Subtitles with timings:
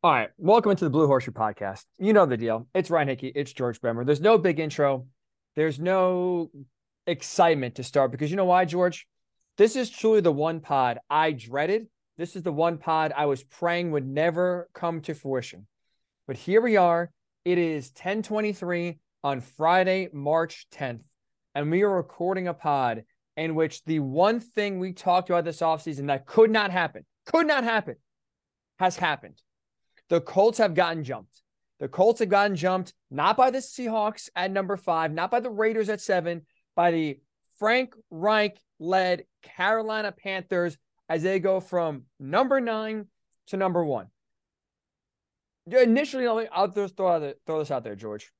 [0.00, 0.30] All right.
[0.38, 1.84] Welcome into the Blue Horseshoe podcast.
[1.98, 2.68] You know the deal.
[2.72, 3.32] It's Ryan Hickey.
[3.34, 4.04] It's George Bremer.
[4.04, 5.08] There's no big intro.
[5.56, 6.52] There's no
[7.08, 9.08] excitement to start because you know why, George?
[9.56, 11.88] This is truly the one pod I dreaded.
[12.16, 15.66] This is the one pod I was praying would never come to fruition.
[16.28, 17.10] But here we are.
[17.44, 21.02] It is 1023 on Friday, March 10th.
[21.56, 23.02] And we are recording a pod
[23.36, 27.48] in which the one thing we talked about this offseason that could not happen, could
[27.48, 27.96] not happen,
[28.78, 29.42] has happened
[30.08, 31.42] the Colts have gotten jumped.
[31.80, 35.50] The Colts have gotten jumped not by the Seahawks at number five, not by the
[35.50, 37.20] Raiders at seven, by the
[37.58, 40.76] Frank Reich led Carolina Panthers
[41.08, 43.06] as they go from number nine
[43.48, 44.08] to number one.
[45.70, 48.30] Initially, I'll throw, throw this out there, George.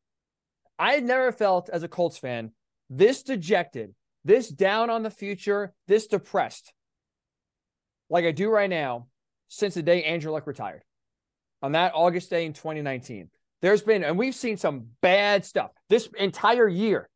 [0.79, 2.53] I had never felt as a Colts fan
[2.91, 6.73] this dejected, this down on the future, this depressed
[8.11, 9.07] like I do right now
[9.48, 10.83] since the day Andrew Luck retired
[11.62, 13.30] on that August day in 2019.
[13.61, 17.09] There's been, and we've seen some bad stuff this entire year.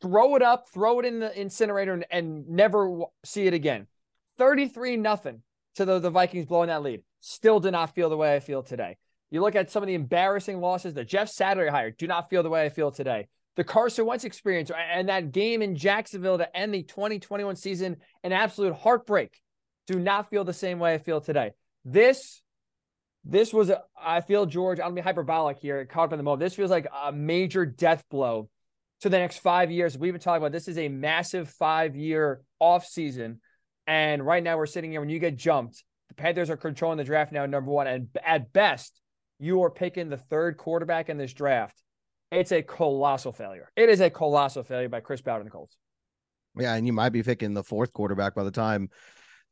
[0.00, 3.86] Throw it up, throw it in the incinerator, and, and never see it again.
[4.36, 5.42] 33 nothing
[5.76, 7.02] to the, the Vikings blowing that lead.
[7.20, 8.96] Still do not feel the way I feel today.
[9.30, 12.42] You look at some of the embarrassing losses that Jeff Saturday hired, do not feel
[12.42, 13.28] the way I feel today.
[13.56, 18.32] The Carson Wentz experience and that game in Jacksonville to end the 2021 season, an
[18.32, 19.40] absolute heartbreak.
[19.88, 21.50] Do not feel the same way I feel today.
[21.84, 22.40] This
[23.28, 26.40] this was, I feel, George, I'll be hyperbolic here, caught up in the moment.
[26.40, 28.48] This feels like a major death blow
[29.02, 29.98] to the next five years.
[29.98, 33.40] We've been talking about this is a massive five year off season.
[33.86, 37.04] And right now we're sitting here when you get jumped, the Panthers are controlling the
[37.04, 37.86] draft now, number one.
[37.86, 38.98] And at best,
[39.38, 41.82] you are picking the third quarterback in this draft.
[42.32, 43.70] It's a colossal failure.
[43.76, 45.76] It is a colossal failure by Chris Ballard and the Colts.
[46.58, 48.88] Yeah, and you might be picking the fourth quarterback by the time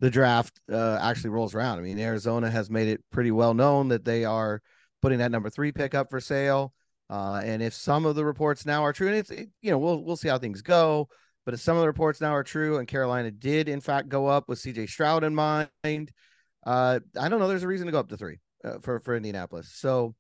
[0.01, 1.79] the draft uh, actually rolls around.
[1.79, 4.61] I mean, Arizona has made it pretty well known that they are
[5.03, 6.73] putting that number three pick up for sale.
[7.09, 9.79] Uh, and if some of the reports now are true, and it's it, you know
[9.79, 11.09] we'll we'll see how things go.
[11.45, 14.27] But if some of the reports now are true, and Carolina did in fact go
[14.27, 14.87] up with C.J.
[14.89, 17.47] Stroud in mind, uh, I don't know.
[17.47, 19.71] There's a reason to go up to three uh, for for Indianapolis.
[19.73, 20.17] So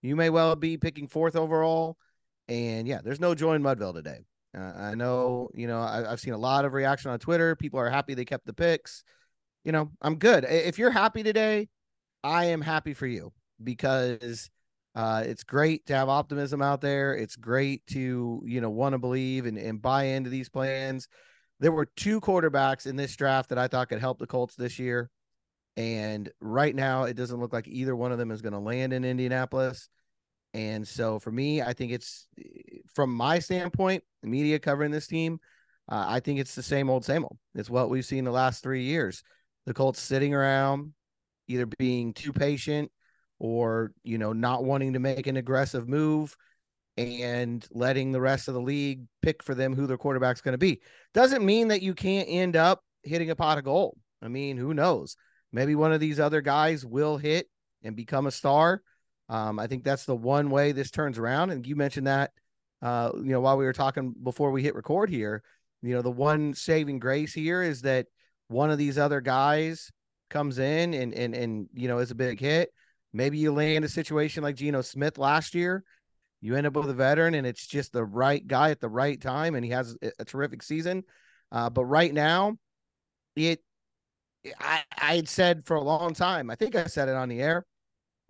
[0.00, 1.96] you may well be picking fourth overall.
[2.46, 4.24] And yeah, there's no joy Mudville today.
[4.56, 7.54] Uh, I know, you know, I, have seen a lot of reaction on Twitter.
[7.54, 9.04] People are happy they kept the picks
[9.68, 10.46] you know, I'm good.
[10.48, 11.68] If you're happy today,
[12.24, 14.48] I am happy for you because
[14.94, 17.14] uh, it's great to have optimism out there.
[17.14, 21.06] It's great to, you know, want to believe and, and buy into these plans.
[21.60, 24.78] There were two quarterbacks in this draft that I thought could help the Colts this
[24.78, 25.10] year.
[25.76, 28.94] And right now, it doesn't look like either one of them is going to land
[28.94, 29.90] in Indianapolis.
[30.54, 32.26] And so for me, I think it's
[32.94, 35.40] from my standpoint, the media covering this team,
[35.90, 37.36] uh, I think it's the same old, same old.
[37.54, 39.22] It's what we've seen the last three years
[39.66, 40.92] the Colts sitting around,
[41.46, 42.90] either being too patient
[43.38, 46.36] or, you know, not wanting to make an aggressive move
[46.96, 50.58] and letting the rest of the league pick for them who their quarterback's going to
[50.58, 50.80] be.
[51.14, 53.96] Doesn't mean that you can't end up hitting a pot of gold.
[54.20, 55.16] I mean, who knows?
[55.52, 57.48] Maybe one of these other guys will hit
[57.82, 58.82] and become a star.
[59.28, 61.50] Um, I think that's the one way this turns around.
[61.50, 62.32] And you mentioned that,
[62.82, 65.42] uh, you know, while we were talking before we hit record here,
[65.82, 68.06] you know, the one saving grace here is that
[68.48, 69.90] one of these other guys
[70.30, 72.72] comes in and and and you know is a big hit,
[73.12, 75.84] maybe you land a situation like Geno Smith last year.
[76.40, 79.20] You end up with a veteran, and it's just the right guy at the right
[79.20, 81.02] time, and he has a, terrific season.
[81.50, 82.56] Uh, but right now,
[83.34, 83.60] it
[84.60, 86.50] I I had said for a long time.
[86.50, 87.66] I think I said it on the air.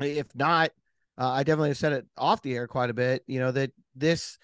[0.01, 0.71] If not,
[1.19, 3.25] uh, I definitely said it off the air quite a bit.
[3.27, 4.39] You know that this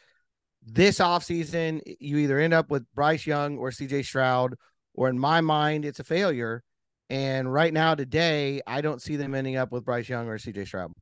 [0.67, 4.57] this offseason, you either end up with Bryce Young or CJ Stroud
[4.95, 6.63] or in my mind, it's a failure.
[7.11, 10.67] And right now, today, I don't see them ending up with Bryce Young or CJ
[10.67, 10.93] Stroud.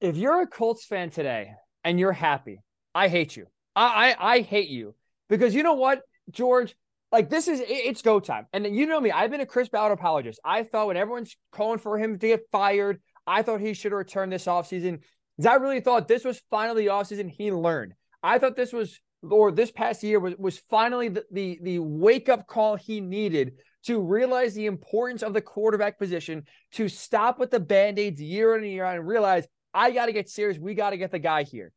[0.00, 1.52] If you're a Colts fan today
[1.84, 2.60] and you're happy,
[2.94, 3.46] I hate you.
[3.76, 4.94] I, I, I hate you
[5.28, 6.74] because you know what, George?
[7.12, 8.46] Like this is it's go time.
[8.52, 10.40] And you know me, I've been a Chris Ballard apologist.
[10.44, 13.98] I thought when everyone's calling for him to get fired, I thought he should have
[13.98, 15.00] returned this offseason.
[15.46, 17.94] I really thought this was finally the offseason he learned.
[18.22, 22.28] I thought this was or this past year was, was finally the, the, the wake
[22.28, 27.50] up call he needed to realize the importance of the quarterback position, to stop with
[27.50, 30.58] the band aids year in and year out and realize I got to get serious.
[30.58, 31.72] We got to get the guy here.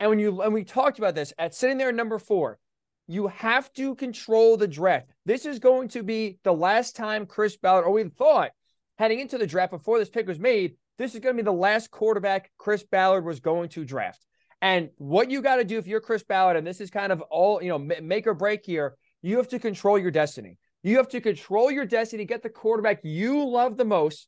[0.00, 2.58] And when you and we talked about this at sitting there at number four,
[3.06, 5.06] you have to control the draft.
[5.24, 8.50] This is going to be the last time Chris Ballard, or we thought
[8.98, 11.52] heading into the draft before this pick was made, this is going to be the
[11.52, 14.24] last quarterback Chris Ballard was going to draft.
[14.64, 17.20] And what you got to do if you're Chris Ballard, and this is kind of
[17.20, 20.56] all, you know, make or break here, you have to control your destiny.
[20.82, 24.26] You have to control your destiny, get the quarterback you love the most,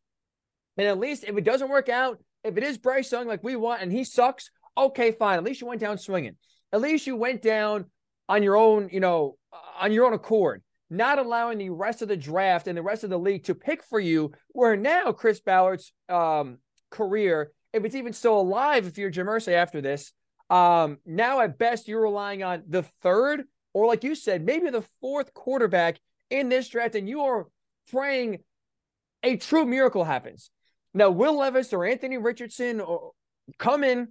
[0.77, 3.57] And at least if it doesn't work out, if it is Bryce Young like we
[3.57, 5.39] want and he sucks, okay, fine.
[5.39, 6.37] At least you went down swinging.
[6.71, 7.87] At least you went down
[8.29, 9.39] on your own, you know,
[9.81, 13.11] on your own accord, not allowing the rest of the draft and the rest of
[13.11, 14.33] the league to pick for you.
[14.49, 16.59] Where now Chris Ballard's um,
[16.91, 20.13] career, if it's even still alive, if you're Jim Irsay after this,
[20.51, 23.45] um, now at best you're relying on the third
[23.77, 26.01] or like you said, maybe the fourth quarterback
[26.31, 27.47] in this draft, and you are
[27.91, 28.39] praying
[29.23, 30.51] a true miracle happens.
[30.95, 33.13] Now, Will Levis or Anthony Richardson or
[33.59, 34.09] come in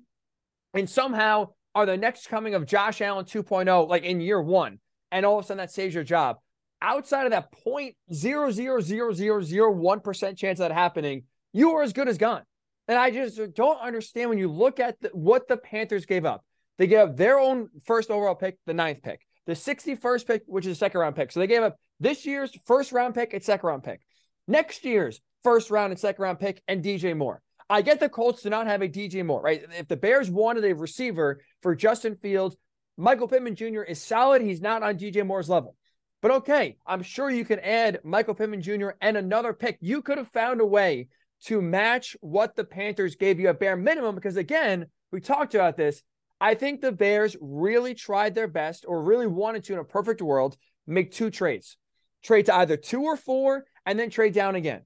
[0.75, 4.77] and somehow are the next coming of Josh Allen 2.0, like in year one,
[5.11, 6.37] and all of a sudden that saves your job.
[6.79, 11.23] Outside of that point zero zero zero zero zero one percent chance of that happening,
[11.53, 12.43] you are as good as gone.
[12.87, 16.45] And I just don't understand when you look at the, what the Panthers gave up.
[16.77, 20.65] They gave up their own first overall pick, the ninth pick, the 61st pick, which
[20.65, 21.31] is a second round pick.
[21.31, 24.01] So they gave up this year's first round pick and second round pick,
[24.47, 27.41] next year's first round and second round pick, and DJ Moore.
[27.69, 29.63] I get the Colts do not have a DJ Moore, right?
[29.77, 32.55] If the Bears wanted a receiver for Justin Fields,
[32.97, 33.81] Michael Pittman Jr.
[33.81, 34.41] is solid.
[34.41, 35.75] He's not on DJ Moore's level.
[36.21, 38.89] But okay, I'm sure you can add Michael Pittman Jr.
[39.01, 39.77] and another pick.
[39.81, 41.07] You could have found a way
[41.45, 45.77] to match what the Panthers gave you at bare minimum because, again, we talked about
[45.77, 46.01] this.
[46.41, 50.21] I think the Bears really tried their best or really wanted to, in a perfect
[50.21, 51.77] world, make two trades
[52.23, 54.81] trade to either two or four and then trade down again.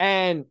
[0.00, 0.46] And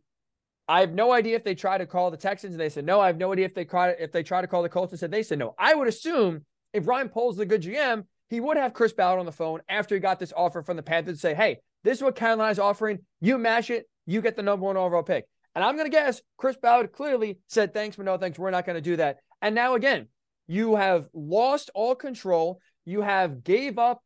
[0.66, 3.00] I have no idea if they try to call the Texans and they said no.
[3.00, 4.98] I have no idea if they try if they try to call the Colts and
[4.98, 5.54] said they said no.
[5.58, 9.20] I would assume if Ryan Poles is a good GM, he would have Chris Ballard
[9.20, 11.98] on the phone after he got this offer from the Panthers to say, hey, this
[11.98, 13.00] is what Carolina's offering.
[13.20, 15.26] You match it, you get the number one overall pick.
[15.54, 18.38] And I'm going to guess Chris Ballard clearly said, thanks, but no thanks.
[18.38, 19.18] We're not going to do that.
[19.40, 20.08] And now again,
[20.46, 22.60] you have lost all control.
[22.84, 24.02] You have gave up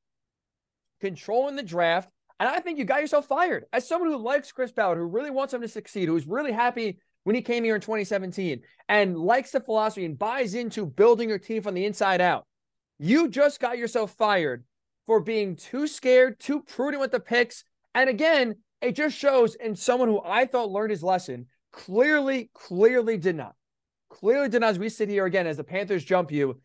[1.00, 2.10] control in the draft.
[2.38, 3.64] And I think you got yourself fired.
[3.72, 6.98] As someone who likes Chris Ballard, who really wants him to succeed, who's really happy
[7.24, 11.38] when he came here in 2017 and likes the philosophy and buys into building your
[11.38, 12.46] team from the inside out,
[12.98, 14.64] you just got yourself fired
[15.06, 17.64] for being too scared, too prudent with the picks.
[17.94, 23.16] And again, it just shows in someone who I thought learned his lesson, clearly, clearly
[23.16, 23.54] did not.
[24.10, 24.70] Clearly did not.
[24.70, 26.60] As we sit here again, as the Panthers jump you,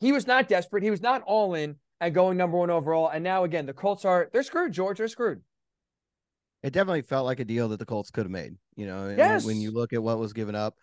[0.00, 0.82] he was not desperate.
[0.82, 3.08] He was not all in and going number one overall.
[3.08, 4.98] And now again, the Colts are they're screwed, George.
[4.98, 5.42] They're screwed.
[6.62, 8.56] It definitely felt like a deal that the Colts could have made.
[8.74, 9.44] You know, yes.
[9.44, 10.74] when you look at what was given up,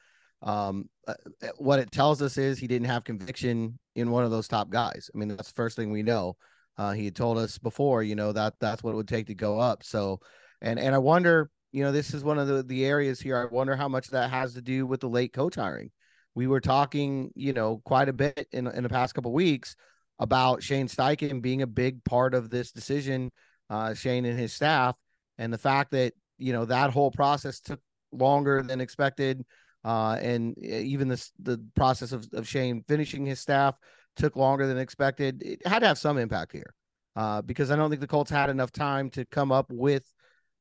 [0.41, 1.13] um, uh,
[1.57, 5.09] what it tells us is he didn't have conviction in one of those top guys.
[5.13, 6.35] I mean, that's the first thing we know.
[6.77, 9.35] Uh, he had told us before, you know, that that's what it would take to
[9.35, 9.83] go up.
[9.83, 10.19] So,
[10.61, 13.37] and and I wonder, you know, this is one of the the areas here.
[13.37, 15.91] I wonder how much that has to do with the late coach hiring.
[16.35, 19.75] We were talking, you know, quite a bit in in the past couple weeks
[20.19, 23.31] about Shane Steichen being a big part of this decision,
[23.69, 24.95] uh, Shane and his staff,
[25.37, 27.79] and the fact that you know that whole process took
[28.11, 29.45] longer than expected,
[29.83, 33.75] uh, and even this the process of, of Shane finishing his staff
[34.15, 35.41] took longer than expected.
[35.43, 36.73] It had to have some impact here,
[37.15, 40.03] uh, because I don't think the Colts had enough time to come up with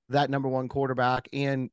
[0.08, 1.70] that number one quarterback and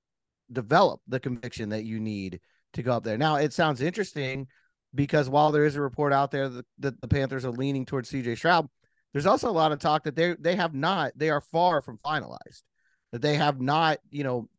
[0.52, 2.40] develop the conviction that you need
[2.74, 3.18] to go up there.
[3.18, 4.48] Now it sounds interesting
[4.96, 8.12] because while there is a report out there that, that the Panthers are leaning towards
[8.12, 8.68] CJ Stroud,
[9.14, 12.00] there's also a lot of talk that they they have not, they are far from
[12.06, 12.64] finalized.
[13.12, 14.50] That they have not, you know,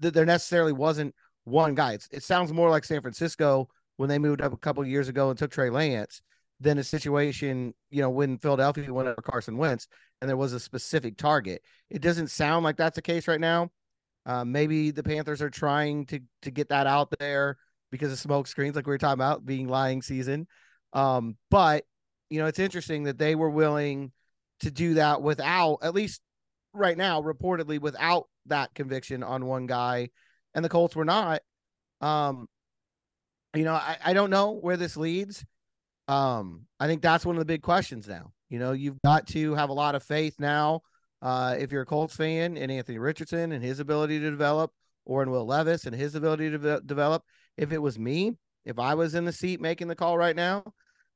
[0.00, 1.94] that there necessarily wasn't one guy.
[1.94, 5.30] It's, it sounds more like San Francisco when they moved up a couple years ago
[5.30, 6.20] and took Trey Lance
[6.64, 9.86] than a situation, you know, when Philadelphia went over Carson Wentz
[10.20, 11.62] and there was a specific target.
[11.90, 13.70] It doesn't sound like that's the case right now.
[14.26, 17.58] Uh, maybe the Panthers are trying to to get that out there
[17.92, 20.46] because of smoke screens, like we were talking about being lying season.
[20.94, 21.84] Um, but
[22.30, 24.10] you know, it's interesting that they were willing
[24.60, 26.22] to do that without, at least
[26.72, 30.08] right now, reportedly without that conviction on one guy,
[30.54, 31.42] and the Colts were not.
[32.00, 32.48] Um,
[33.54, 35.44] you know, I, I don't know where this leads.
[36.08, 38.32] Um, I think that's one of the big questions now.
[38.50, 40.82] You know, you've got to have a lot of faith now.
[41.22, 44.70] Uh, if you're a Colts fan in Anthony Richardson and his ability to develop,
[45.06, 47.22] or in Will Levis and his ability to de- develop,
[47.56, 50.64] if it was me, if I was in the seat making the call right now,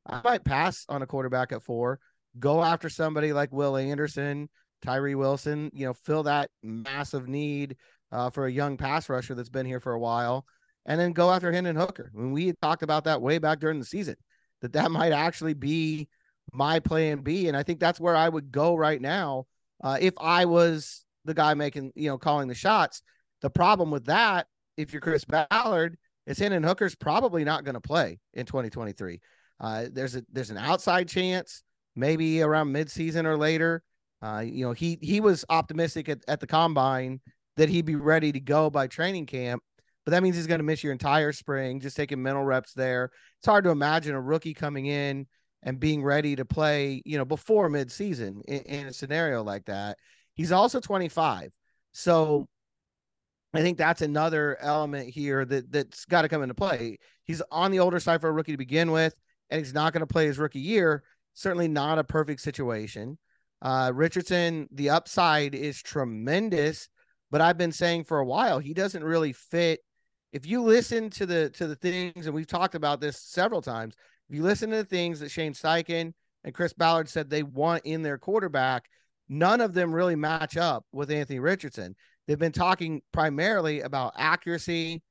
[0.06, 2.00] I might pass on a quarterback at four,
[2.38, 4.48] go after somebody like Will Anderson,
[4.82, 7.76] Tyree Wilson, you know, fill that massive need
[8.12, 10.46] uh, for a young pass rusher that's been here for a while,
[10.86, 12.10] and then go after Hendon Hooker.
[12.14, 14.16] I mean, we talked about that way back during the season,
[14.62, 16.08] that that might actually be
[16.52, 17.48] my plan B.
[17.48, 19.46] And I think that's where I would go right now
[19.82, 23.02] uh, if I was the guy making, you know, calling the shots.
[23.42, 24.46] The problem with that,
[24.76, 25.96] if you're Chris Ballard,
[26.26, 29.20] is Hendon Hooker's probably not going to play in 2023.
[29.60, 31.62] Uh, there's a there's an outside chance,
[31.96, 33.82] maybe around midseason or later.
[34.22, 37.20] Uh, you know, he he was optimistic at, at the combine
[37.56, 39.62] that he'd be ready to go by training camp.
[40.08, 43.10] But that means he's going to miss your entire spring, just taking mental reps there.
[43.40, 45.26] It's hard to imagine a rookie coming in
[45.62, 49.98] and being ready to play, you know, before midseason in, in a scenario like that.
[50.32, 51.50] He's also 25.
[51.92, 52.48] So
[53.52, 57.00] I think that's another element here that that's got to come into play.
[57.24, 59.14] He's on the older side for a rookie to begin with,
[59.50, 61.02] and he's not going to play his rookie year.
[61.34, 63.18] Certainly not a perfect situation.
[63.60, 66.88] Uh, Richardson, the upside is tremendous,
[67.30, 69.80] but I've been saying for a while he doesn't really fit.
[70.32, 73.94] If you listen to the to the things, and we've talked about this several times,
[74.28, 76.12] if you listen to the things that Shane Steichen
[76.44, 78.88] and Chris Ballard said they want in their quarterback,
[79.28, 81.96] none of them really match up with Anthony Richardson.
[82.26, 85.02] They've been talking primarily about accuracy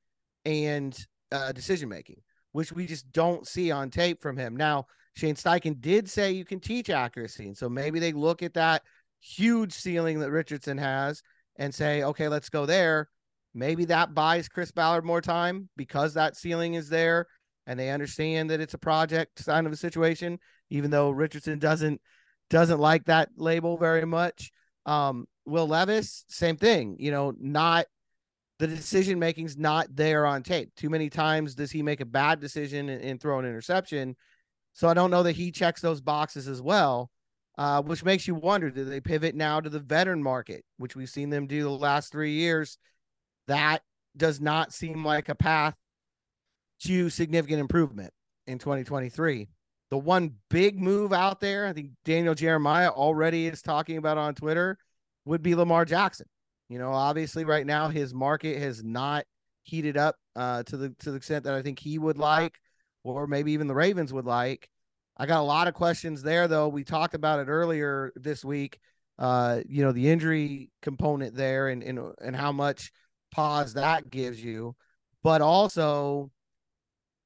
[0.46, 0.98] and
[1.32, 2.22] uh, decision making,
[2.52, 4.56] which we just don't see on tape from him.
[4.56, 7.48] Now, Shane Steichen did say you can teach accuracy.
[7.48, 8.84] And so maybe they look at that
[9.20, 11.24] huge ceiling that Richardson has
[11.56, 13.10] and say, okay, let's go there.
[13.58, 17.28] Maybe that buys Chris Ballard more time because that ceiling is there
[17.66, 22.00] and they understand that it's a project kind of a situation, even though Richardson doesn't
[22.50, 24.52] doesn't like that label very much.
[24.86, 27.88] Um, Will Levis, same thing, you know, not
[28.60, 30.74] the decision making's not there on tape.
[30.76, 34.16] Too many times does he make a bad decision and, and throw an interception
[34.78, 37.10] so I don't know that he checks those boxes as well,
[37.58, 41.10] uh, which makes you wonder do they pivot now to the veteran market, which we've
[41.10, 42.78] seen them do the last three years?
[43.48, 43.82] That
[44.16, 45.76] does not seem like a path
[46.84, 48.12] to significant improvement
[48.46, 49.48] in 2023.
[49.90, 54.36] The one big move out there, I think Daniel Jeremiah already is talking about on
[54.36, 54.78] Twitter,
[55.26, 56.28] would be Lamar Jackson.
[56.70, 59.26] You know, obviously, right now his market has not
[59.64, 62.60] heated up uh, to the to the extent that I think he would like
[63.04, 64.70] or maybe even the Ravens would like.
[65.16, 66.68] I got a lot of questions there, though.
[66.68, 68.80] We talked about it earlier this week.
[69.18, 72.92] Uh, you know, the injury component there and, and and how much
[73.32, 74.76] pause that gives you.
[75.24, 76.32] But also,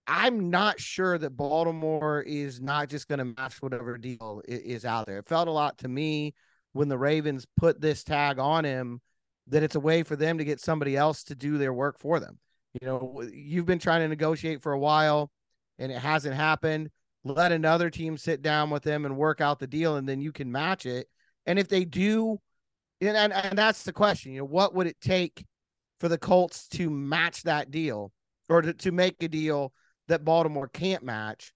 [0.08, 5.05] I'm not sure that Baltimore is not just going to match whatever deal is out
[5.05, 5.20] there.
[5.20, 6.34] It felt a lot to me
[6.74, 9.01] when the Ravens put this tag on him
[9.48, 12.20] that it's a way for them to get somebody else to do their work for
[12.20, 12.39] them.
[12.81, 15.31] You know, you've been trying to negotiate for a while
[15.77, 16.89] and it hasn't happened,
[17.24, 20.31] let another team sit down with them and work out the deal, and then you
[20.31, 21.08] can match it.
[21.46, 22.39] And if they do,
[23.01, 25.46] and, and, and that's the question, you know, what would it take
[26.01, 28.12] for the Colts to match that deal
[28.50, 29.72] or to, to make a deal
[30.08, 31.53] that Baltimore can't match?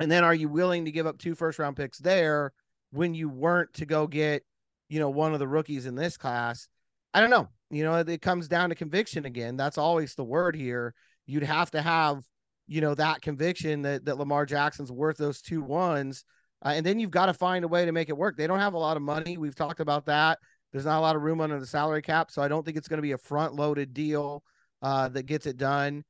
[0.00, 2.52] And then are you willing to give up two first round picks there
[2.90, 4.42] when you weren't to go get,
[4.88, 6.68] you know, one of the rookies in this class?
[7.14, 7.48] I don't know.
[7.70, 9.56] You know, it comes down to conviction again.
[9.56, 10.92] That's always the word here.
[11.26, 12.24] You'd have to have
[12.66, 16.24] you know that conviction that that Lamar Jackson's worth those two ones.
[16.64, 18.36] Uh, and then you've got to find a way to make it work.
[18.36, 19.36] They don't have a lot of money.
[19.36, 20.38] We've talked about that.
[20.72, 22.88] There's not a lot of room under the salary cap, so I don't think it's
[22.88, 24.44] going to be a front loaded deal
[24.82, 26.04] uh, that gets it done.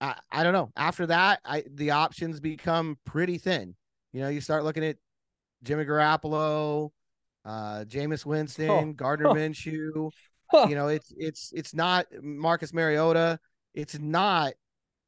[0.00, 0.70] I, I don't know.
[0.76, 3.74] After that, I the options become pretty thin.
[4.12, 4.96] You know, you start looking at
[5.62, 6.90] Jimmy Garoppolo,
[7.44, 8.92] uh, Jameis Winston, oh.
[8.92, 9.34] Gardner oh.
[9.34, 10.10] Minshew.
[10.52, 13.38] You know, it's it's it's not Marcus Mariota.
[13.74, 14.54] It's not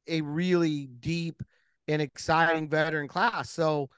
[0.07, 1.43] a really deep
[1.87, 3.49] and exciting veteran class.
[3.49, 3.89] So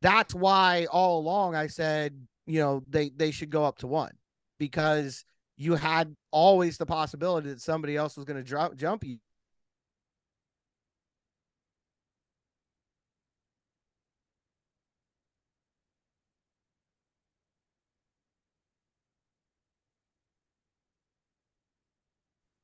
[0.00, 4.12] that's why all along I said, you know, they they should go up to one
[4.58, 5.24] because
[5.56, 9.18] you had always the possibility that somebody else was going to drop jump you.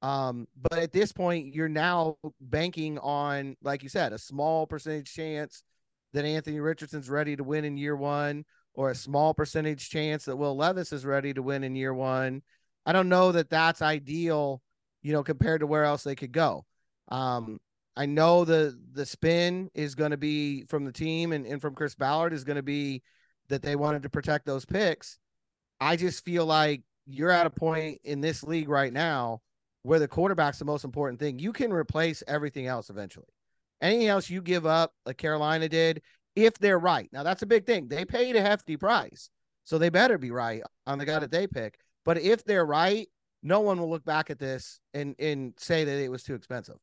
[0.01, 5.13] Um, but at this point, you're now banking on, like you said, a small percentage
[5.13, 5.65] chance
[6.13, 8.45] that Anthony Richardson's ready to win in year one,
[8.79, 12.43] or a small percentage chance that Will Levis is ready to win in year one.
[12.87, 14.63] I don't know that that's ideal,
[15.03, 16.65] you know, compared to where else they could go.
[17.09, 17.59] Um,
[17.97, 21.75] I know the the spin is going to be from the team and, and from
[21.75, 23.03] Chris Ballard is going to be
[23.49, 25.19] that they wanted to protect those picks.
[25.81, 29.41] I just feel like you're at a point in this league right now
[29.83, 31.41] where the quarterback's the most important thing.
[31.41, 33.27] You can replace everything else eventually.
[33.81, 36.01] Anything else you give up, like Carolina did,
[36.39, 37.09] if they're right.
[37.13, 37.89] Now that's a big thing.
[37.89, 39.31] They paid a hefty price,
[39.65, 41.79] so they better be right on the guy that they pick.
[42.05, 43.09] But if they're right,
[43.43, 46.77] no one will look back at this and and say that it was too expensive,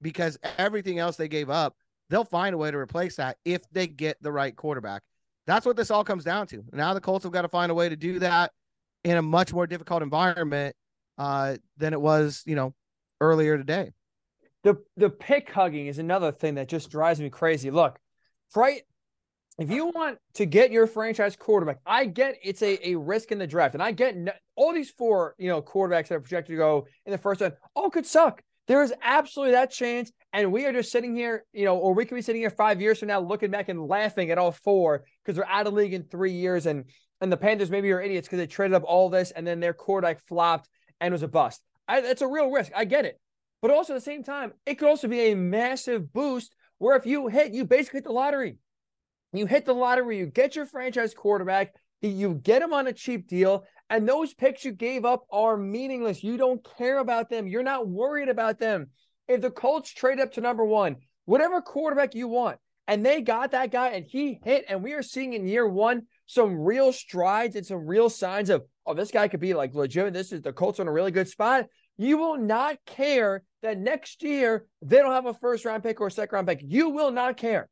[0.00, 1.74] because everything else they gave up,
[2.10, 5.02] they'll find a way to replace that if they get the right quarterback.
[5.46, 6.62] That's what this all comes down to.
[6.72, 8.52] Now the Colts have got to find a way to do that
[9.04, 10.76] in a much more difficult environment
[11.18, 12.74] uh, than it was, you know,
[13.20, 13.90] earlier today.
[14.62, 17.72] The the pick hugging is another thing that just drives me crazy.
[17.72, 17.98] Look,
[18.56, 18.82] right.
[19.58, 23.38] If you want to get your franchise quarterback, I get it's a, a risk in
[23.38, 24.16] the draft, and I get
[24.56, 27.54] all these four you know quarterbacks that are projected to go in the first round
[27.74, 28.42] all could suck.
[28.68, 30.12] There is absolutely that chance.
[30.32, 32.80] And we are just sitting here, you know, or we could be sitting here five
[32.80, 35.92] years from now looking back and laughing at all four because they're out of league
[35.92, 36.66] in three years.
[36.66, 36.84] And
[37.20, 39.74] and the Panthers maybe are idiots because they traded up all this and then their
[39.74, 40.68] quarterback flopped
[41.00, 41.60] and was a bust.
[41.86, 42.72] I, that's a real risk.
[42.74, 43.20] I get it.
[43.60, 47.06] But also at the same time, it could also be a massive boost where if
[47.06, 48.58] you hit, you basically hit the lottery.
[49.32, 53.28] You hit the lottery, you get your franchise quarterback, you get him on a cheap
[53.28, 56.24] deal, and those picks you gave up are meaningless.
[56.24, 57.46] You don't care about them.
[57.46, 58.88] You're not worried about them.
[59.28, 62.58] If the Colts trade up to number one, whatever quarterback you want,
[62.88, 66.02] and they got that guy and he hit, and we are seeing in year one
[66.26, 70.12] some real strides and some real signs of, oh, this guy could be like legit.
[70.12, 71.66] This is the Colts on a really good spot.
[71.96, 76.08] You will not care that next year they don't have a first round pick or
[76.08, 76.60] a second round pick.
[76.62, 77.68] You will not care.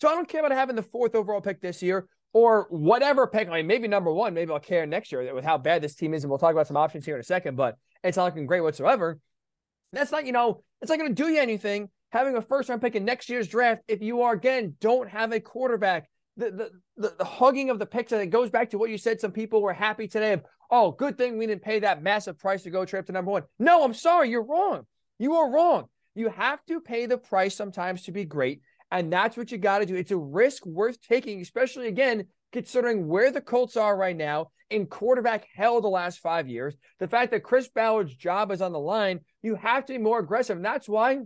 [0.00, 3.48] So I don't care about having the fourth overall pick this year or whatever pick.
[3.48, 6.14] I mean, maybe number one, maybe I'll care next year with how bad this team
[6.14, 6.24] is.
[6.24, 8.62] And we'll talk about some options here in a second, but it's not looking great
[8.62, 9.18] whatsoever.
[9.92, 12.80] That's not, you know, it's not going to do you anything having a first round
[12.80, 16.08] pick in next year's draft if you are, again, don't have a quarterback.
[16.36, 18.96] The, the, the, the hugging of the picks, and it goes back to what you
[18.96, 19.20] said.
[19.20, 22.62] Some people were happy today of, oh, good thing we didn't pay that massive price
[22.62, 23.42] to go trade to number one.
[23.58, 24.30] No, I'm sorry.
[24.30, 24.86] You're wrong.
[25.20, 25.84] You are wrong.
[26.14, 28.62] You have to pay the price sometimes to be great.
[28.90, 29.94] And that's what you got to do.
[29.94, 34.86] It's a risk worth taking, especially again, considering where the Colts are right now in
[34.86, 36.74] quarterback hell the last five years.
[37.00, 40.20] The fact that Chris Ballard's job is on the line, you have to be more
[40.20, 40.56] aggressive.
[40.56, 41.18] And that's why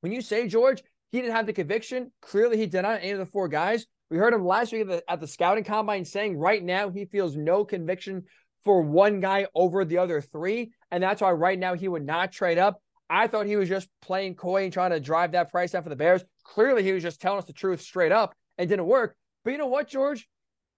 [0.00, 0.82] when you say, George,
[1.12, 3.86] he didn't have the conviction, clearly he did not any of the four guys.
[4.10, 7.04] We heard him last week at the, at the scouting combine saying right now he
[7.04, 8.24] feels no conviction
[8.64, 10.72] for one guy over the other three.
[10.90, 12.80] And that's why right now he would not trade up.
[13.10, 15.88] I thought he was just playing coy and trying to drive that price down for
[15.88, 16.24] the Bears.
[16.44, 19.16] Clearly, he was just telling us the truth straight up and didn't work.
[19.44, 20.28] But you know what, George?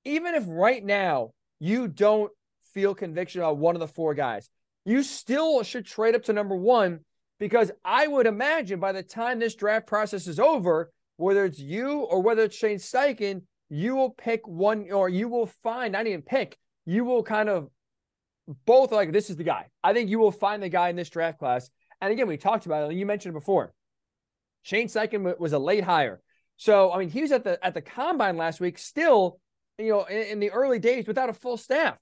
[0.04, 2.30] Even if right now you don't
[2.72, 4.49] feel conviction on one of the four guys,
[4.84, 7.00] you still should trade up to number one
[7.38, 12.00] because I would imagine by the time this draft process is over, whether it's you
[12.00, 16.23] or whether it's Shane Steichen, you will pick one or you will find, not even
[16.23, 17.69] pick, you will kind of
[18.66, 19.66] both like, this is the guy.
[19.82, 22.67] I think you will find the guy in this draft class and again, we talked
[22.67, 22.91] about it.
[22.91, 23.73] And you mentioned it before.
[24.63, 26.21] Shane Steichen was a late hire.
[26.56, 29.41] So, I mean, he was at the at the combine last week, still,
[29.78, 31.97] you know, in, in the early days without a full staff.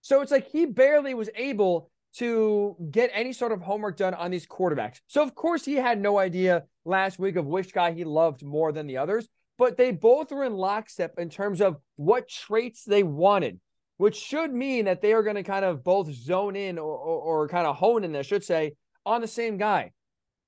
[0.00, 4.30] So it's like he barely was able to get any sort of homework done on
[4.30, 5.00] these quarterbacks.
[5.06, 8.72] So of course he had no idea last week of which guy he loved more
[8.72, 13.02] than the others, but they both were in lockstep in terms of what traits they
[13.02, 13.60] wanted,
[13.98, 17.42] which should mean that they are going to kind of both zone in or, or,
[17.42, 18.72] or kind of hone in, I should say,
[19.06, 19.92] on the same guy.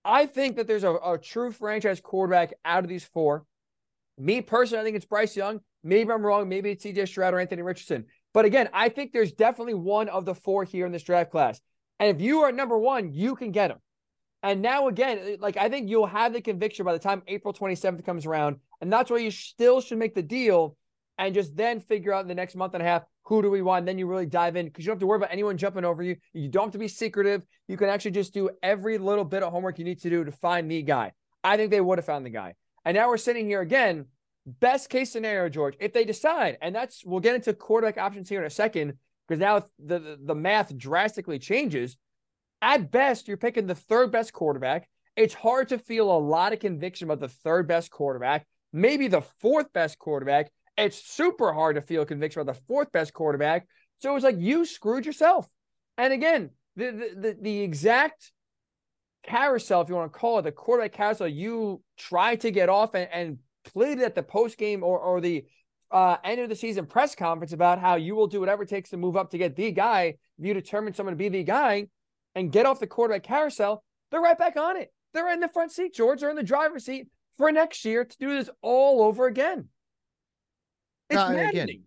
[0.04, 3.44] I think that there's a, a true franchise quarterback out of these four.
[4.18, 5.60] Me personally, I think it's Bryce Young.
[5.84, 6.48] Maybe I'm wrong.
[6.48, 8.06] Maybe it's CJ Stroud or Anthony Richardson.
[8.34, 11.60] But again, I think there's definitely one of the four here in this draft class.
[12.00, 13.78] And if you are number one, you can get him.
[14.42, 18.04] And now again, like I think you'll have the conviction by the time April 27th
[18.04, 18.56] comes around.
[18.80, 20.76] And that's why you still should make the deal
[21.16, 23.60] and just then figure out in the next month and a half who do we
[23.60, 23.80] want?
[23.80, 25.84] And then you really dive in because you don't have to worry about anyone jumping
[25.84, 26.16] over you.
[26.32, 27.42] You don't have to be secretive.
[27.68, 30.32] You can actually just do every little bit of homework you need to do to
[30.32, 31.12] find the guy.
[31.44, 32.54] I think they would have found the guy.
[32.86, 34.06] And now we're sitting here again.
[34.46, 38.40] Best case scenario, George, if they decide, and that's we'll get into quarterback options here
[38.40, 38.94] in a second
[39.26, 41.98] because now the, the, the math drastically changes.
[42.62, 44.88] At best, you're picking the third best quarterback.
[45.16, 49.20] It's hard to feel a lot of conviction about the third best quarterback, maybe the
[49.20, 53.66] fourth best quarterback, it's super hard to feel conviction about the fourth best quarterback.
[53.98, 55.48] So it was like you screwed yourself.
[55.96, 58.32] And again, the the, the, the exact
[59.24, 62.94] carousel, if you want to call it, the quarterback carousel, you try to get off
[62.94, 65.44] and, and pleaded at the post game or, or the
[65.90, 68.90] uh, end of the season press conference about how you will do whatever it takes
[68.90, 70.14] to move up to get the guy.
[70.38, 71.88] If you determine someone to be the guy
[72.34, 74.92] and get off the quarterback carousel, they're right back on it.
[75.12, 76.20] They're in the front seat, George.
[76.20, 79.68] They're in the driver's seat for next year to do this all over again.
[81.48, 81.84] Again,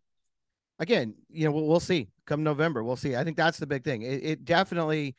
[0.79, 2.83] again, you know, we'll, we'll, see come November.
[2.83, 3.15] We'll see.
[3.15, 4.01] I think that's the big thing.
[4.01, 5.15] It, it, definitely.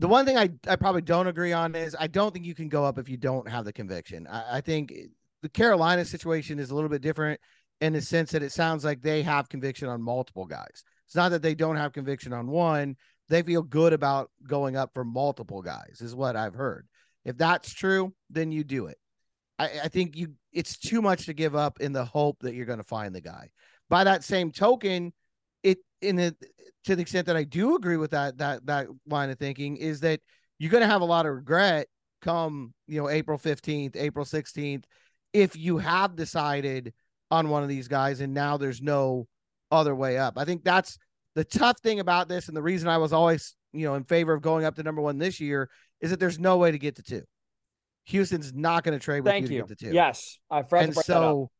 [0.00, 2.68] The one thing I, I probably don't agree on is I don't think you can
[2.68, 4.26] go up if you don't have the conviction.
[4.26, 4.92] I, I think
[5.42, 7.40] the Carolina situation is a little bit different
[7.80, 10.84] in the sense that it sounds like they have conviction on multiple guys.
[11.06, 12.96] It's not that they don't have conviction on one.
[13.28, 16.86] They feel good about going up for multiple guys, is what I've heard.
[17.24, 18.98] If that's true, then you do it.
[19.62, 22.66] I, I think you it's too much to give up in the hope that you're
[22.66, 23.50] going to find the guy.
[23.88, 25.12] By that same token,
[25.62, 26.36] it in the
[26.84, 30.00] to the extent that I do agree with that that that line of thinking is
[30.00, 30.20] that
[30.58, 31.86] you're going to have a lot of regret
[32.20, 34.84] come you know April 15th, April 16th
[35.32, 36.92] if you have decided
[37.30, 39.26] on one of these guys and now there's no
[39.70, 40.36] other way up.
[40.36, 40.98] I think that's
[41.34, 44.34] the tough thing about this and the reason I was always, you know, in favor
[44.34, 45.70] of going up to number 1 this year
[46.00, 47.22] is that there's no way to get to two.
[48.06, 49.62] Houston's not going to trade with Thank you, you.
[49.62, 49.94] to get to two.
[49.94, 51.22] Yes, I forgot and to bring that up.
[51.22, 51.50] so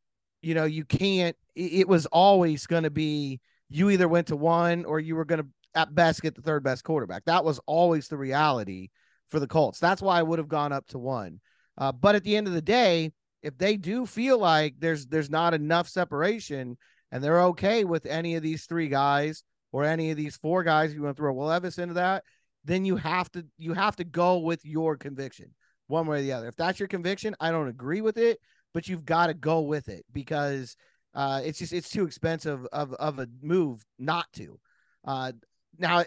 [0.41, 1.35] you know you can't.
[1.55, 5.25] It it was always going to be you either went to one or you were
[5.25, 7.25] going to at best get the third best quarterback.
[7.25, 8.89] That was always the reality
[9.29, 9.79] for the Colts.
[9.79, 11.39] That's why I would have gone up to one.
[11.77, 15.29] Uh, but at the end of the day, if they do feel like there's there's
[15.29, 16.77] not enough separation
[17.11, 20.91] and they're okay with any of these three guys or any of these four guys,
[20.91, 22.23] if you want to throw Will Levis into that,
[22.63, 25.51] then you have to you have to go with your conviction
[25.87, 26.47] one way or the other.
[26.47, 28.39] If that's your conviction, I don't agree with it,
[28.73, 30.75] but you've got to go with it because
[31.13, 34.59] uh, it's just it's too expensive of of a move not to.
[35.05, 35.31] Uh,
[35.77, 36.03] now,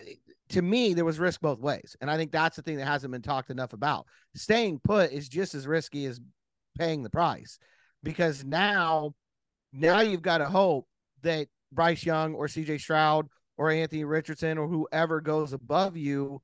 [0.51, 3.13] to me, there was risk both ways, and I think that's the thing that hasn't
[3.13, 4.07] been talked enough about.
[4.35, 6.21] Staying put is just as risky as
[6.79, 7.59] paying the price
[8.03, 9.15] because now,
[9.73, 10.87] now you've got to hope
[11.23, 12.79] that Bryce Young or C.J.
[12.79, 16.41] Stroud or Anthony Richardson or whoever goes above you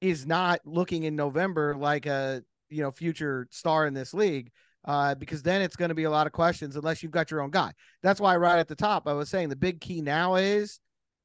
[0.00, 4.50] is not looking in November like a you know future star in this league
[4.84, 7.40] uh, because then it's going to be a lot of questions unless you've got your
[7.40, 7.72] own guy.
[8.02, 10.78] That's why right at the top I was saying the big key now is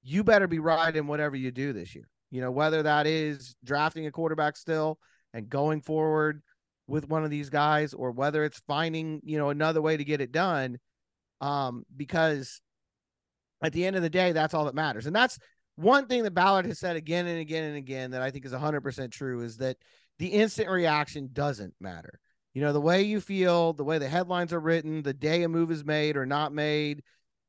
[0.04, 2.08] you better be in whatever you do this year.
[2.32, 4.98] You know whether that is drafting a quarterback still
[5.34, 6.42] and going forward
[6.88, 10.22] with one of these guys or whether it's finding you know another way to get
[10.22, 10.78] it done
[11.40, 12.62] um because
[13.64, 15.38] at the end of the day that's all that matters and that's
[15.76, 18.52] one thing that Ballard has said again and again and again that I think is
[18.52, 19.78] 100% true is that
[20.22, 22.20] the instant reaction doesn't matter.
[22.54, 25.50] You know, the way you feel, the way the headlines are written, the day a
[25.50, 27.02] move is made or not made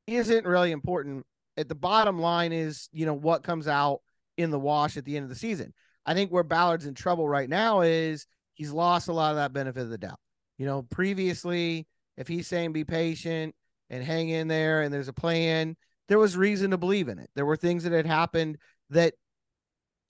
[0.06, 1.26] isn't really important.
[1.58, 4.00] At the bottom line is, you know, what comes out
[4.38, 5.74] in the wash at the end of the season.
[6.06, 9.52] I think where Ballard's in trouble right now is he's lost a lot of that
[9.52, 10.20] benefit of the doubt.
[10.56, 13.54] You know, previously, if he's saying be patient
[13.90, 15.76] and hang in there and there's a plan,
[16.08, 17.28] there was reason to believe in it.
[17.34, 18.56] There were things that had happened
[18.88, 19.12] that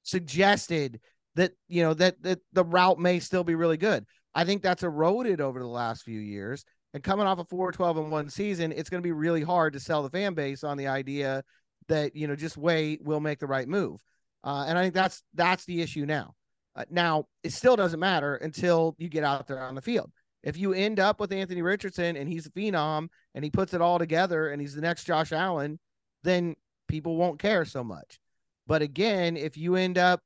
[0.04, 1.00] suggested
[1.36, 4.04] that you know that that the route may still be really good.
[4.34, 6.64] I think that's eroded over the last few years.
[6.94, 9.72] And coming off a 4 12 and 1 season, it's going to be really hard
[9.72, 11.42] to sell the fan base on the idea
[11.88, 14.00] that, you know, just wait, we'll make the right move.
[14.44, 16.34] Uh, and I think that's that's the issue now.
[16.74, 20.10] Uh, now, it still doesn't matter until you get out there on the field.
[20.42, 23.80] If you end up with Anthony Richardson and he's a phenom and he puts it
[23.80, 25.78] all together and he's the next Josh Allen,
[26.24, 26.56] then
[26.88, 28.18] people won't care so much.
[28.66, 30.20] But again, if you end up,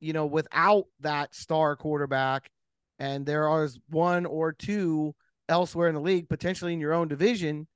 [0.00, 2.50] you know, without that star quarterback
[2.98, 5.14] and there are one or two
[5.48, 7.66] elsewhere in the league, potentially in your own division,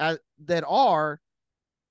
[0.00, 1.20] uh, that are,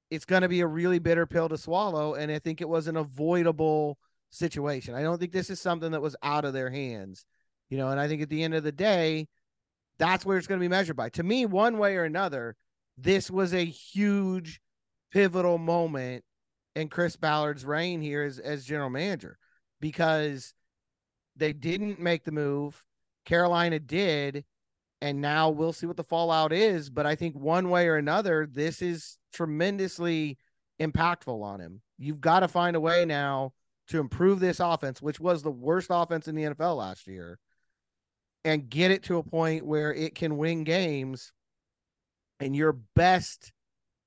[0.10, 2.15] it's going to be a really bitter pill to swallow.
[2.15, 3.98] And I think it was an avoidable
[4.32, 4.96] situation.
[4.96, 7.26] I don't think this is something that was out of their hands,
[7.69, 7.89] you know.
[7.89, 9.28] And I think at the end of the day,
[9.98, 11.10] that's where it's going to be measured by.
[11.10, 12.56] To me, one way or another,
[12.98, 14.60] this was a huge
[15.12, 16.24] pivotal moment
[16.76, 19.38] in Chris Ballard's reign here as, as general manager
[19.84, 20.54] because
[21.36, 22.82] they didn't make the move.
[23.26, 24.46] Carolina did.
[25.02, 26.89] And now we'll see what the fallout is.
[26.89, 30.38] But I think one way or another, this is tremendously
[30.82, 31.82] impactful on him.
[31.98, 33.52] You've got to find a way now
[33.89, 37.38] to improve this offense, which was the worst offense in the NFL last year,
[38.46, 41.34] and get it to a point where it can win games.
[42.39, 43.52] And your best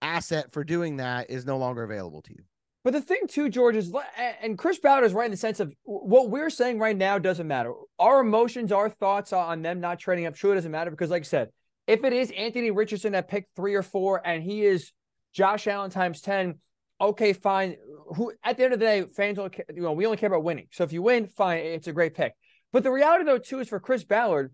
[0.00, 2.44] asset for doing that is no longer available to you.
[2.86, 3.92] But the thing too, George, is
[4.40, 7.48] and Chris Ballard is right in the sense of what we're saying right now doesn't
[7.48, 7.72] matter.
[7.98, 11.24] Our emotions, our thoughts on them not trading up truly doesn't matter because, like I
[11.24, 11.48] said,
[11.88, 14.92] if it is Anthony Richardson at pick three or four and he is
[15.32, 16.60] Josh Allen times 10,
[17.00, 17.74] okay, fine.
[18.14, 20.44] Who at the end of the day, fans don't you know, we only care about
[20.44, 20.68] winning.
[20.70, 22.34] So if you win, fine, it's a great pick.
[22.72, 24.52] But the reality though, too, is for Chris Ballard,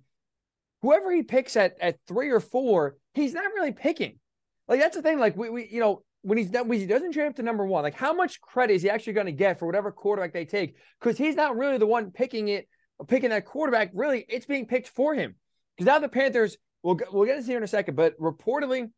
[0.81, 4.21] whoever he picks at at three or four, he's not really picking.
[4.69, 5.19] Like that's the thing.
[5.19, 7.67] Like we, we you know, when he's done, when he doesn't trade up to number
[7.67, 10.45] one, like how much credit is he actually going to get for whatever quarterback they
[10.45, 10.77] take?
[11.01, 12.69] Because he's not really the one picking it,
[13.09, 13.91] picking that quarterback.
[13.93, 15.35] Really, it's being picked for him.
[15.77, 18.91] Because now the Panthers, we'll we'll get to here in a second, but reportedly,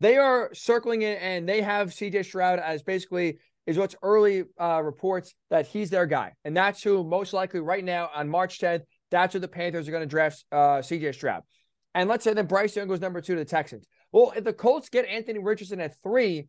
[0.00, 4.82] they are circling it and they have CJ Stroud as basically is what's early uh,
[4.82, 8.82] reports that he's their guy, and that's who most likely right now on March 10th.
[9.10, 11.42] That's who the Panthers are going to draft uh, CJ Stroud.
[11.94, 13.86] And let's say that Bryce Young goes number two to the Texans.
[14.14, 16.46] Well, if the Colts get Anthony Richardson at three,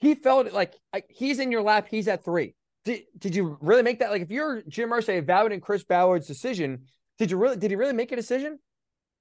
[0.00, 0.72] he felt like,
[1.10, 2.54] he's in your lap, he's at three.
[2.86, 4.10] Did, did you really make that?
[4.10, 6.84] Like, if you're Jim Irsay evaluating Chris Ballard's decision,
[7.18, 8.58] did you really did he really make a decision?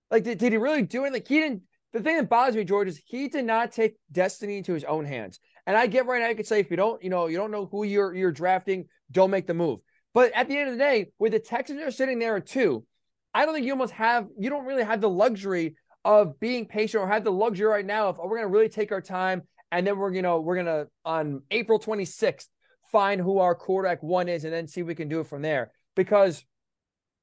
[0.09, 1.11] Like, did, did he really do it?
[1.11, 1.63] Like, he didn't.
[1.91, 5.03] The thing that bothers me, George, is he did not take destiny into his own
[5.03, 5.41] hands.
[5.67, 7.51] And I get right now, you could say if you don't, you know, you don't
[7.51, 9.81] know who you're you're drafting, don't make the move.
[10.13, 12.85] But at the end of the day, with the Texans are sitting there at two,
[13.33, 17.03] I don't think you almost have you don't really have the luxury of being patient
[17.03, 19.43] or have the luxury right now of oh, we're going to really take our time
[19.71, 22.47] and then we're you know we're going to on April 26th
[22.91, 25.71] find who our quarterback one is and then see we can do it from there
[25.95, 26.43] because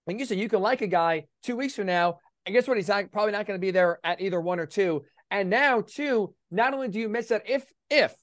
[0.07, 2.77] And you said you can like a guy two weeks from now, and guess what?
[2.77, 5.05] He's not, probably not going to be there at either one or two.
[5.31, 8.15] And now, two, not only do you miss that if if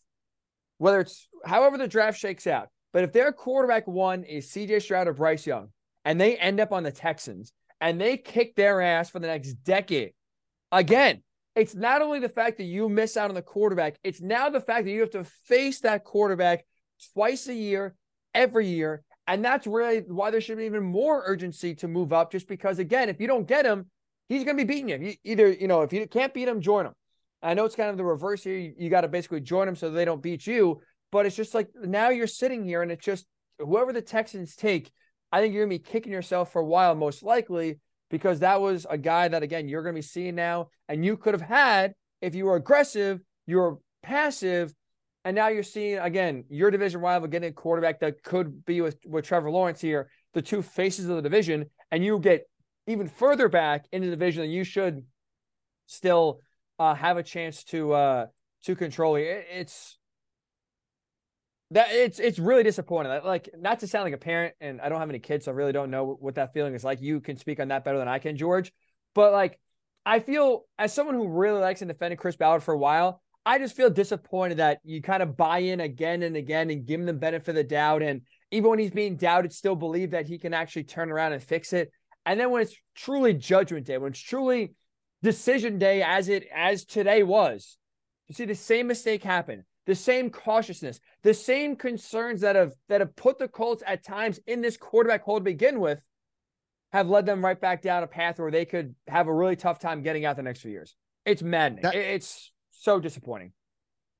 [0.77, 5.07] whether it's however the draft shakes out, but if their quarterback one is CJ Stroud
[5.07, 5.69] or Bryce Young,
[6.03, 9.53] and they end up on the Texans and they kick their ass for the next
[9.63, 10.13] decade,
[10.71, 11.23] again,
[11.55, 14.61] it's not only the fact that you miss out on the quarterback, it's now the
[14.61, 16.65] fact that you have to face that quarterback
[17.13, 17.95] twice a year,
[18.33, 19.03] every year.
[19.25, 22.79] And that's really why there should be even more urgency to move up, just because,
[22.79, 23.89] again, if you don't get him,
[24.29, 25.15] he's going to be beating you.
[25.23, 26.93] Either, you know, if you can't beat him, join him.
[27.41, 28.57] I know it's kind of the reverse here.
[28.57, 30.79] You, you got to basically join them so they don't beat you.
[31.11, 33.25] But it's just like now you're sitting here and it's just
[33.59, 34.91] whoever the Texans take,
[35.31, 38.61] I think you're going to be kicking yourself for a while, most likely, because that
[38.61, 40.69] was a guy that, again, you're going to be seeing now.
[40.87, 44.73] And you could have had, if you were aggressive, you were passive.
[45.25, 48.97] And now you're seeing, again, your division rival getting a quarterback that could be with,
[49.05, 51.65] with Trevor Lawrence here, the two faces of the division.
[51.91, 52.47] And you get
[52.87, 55.03] even further back into the division than you should
[55.85, 56.39] still
[56.79, 58.25] uh, have a chance to uh,
[58.63, 59.45] to control it.
[59.51, 59.97] It's
[61.71, 63.11] that it's it's really disappointing.
[63.23, 65.55] Like not to sound like a parent, and I don't have any kids, so I
[65.55, 67.01] really don't know what that feeling is like.
[67.01, 68.71] You can speak on that better than I can, George.
[69.13, 69.59] But like,
[70.05, 73.57] I feel as someone who really likes and defended Chris Ballard for a while, I
[73.59, 77.05] just feel disappointed that you kind of buy in again and again and give him
[77.05, 78.03] the benefit of the doubt.
[78.03, 81.43] And even when he's being doubted, still believe that he can actually turn around and
[81.43, 81.91] fix it.
[82.25, 84.73] And then when it's truly judgment day, when it's truly
[85.23, 87.77] decision day as it as today was.
[88.27, 92.99] You see the same mistake happen, the same cautiousness, the same concerns that have that
[93.01, 96.05] have put the Colts at times in this quarterback hole to begin with,
[96.91, 99.79] have led them right back down a path where they could have a really tough
[99.79, 100.95] time getting out the next few years.
[101.25, 101.83] It's maddening.
[101.83, 103.53] That, it's so disappointing.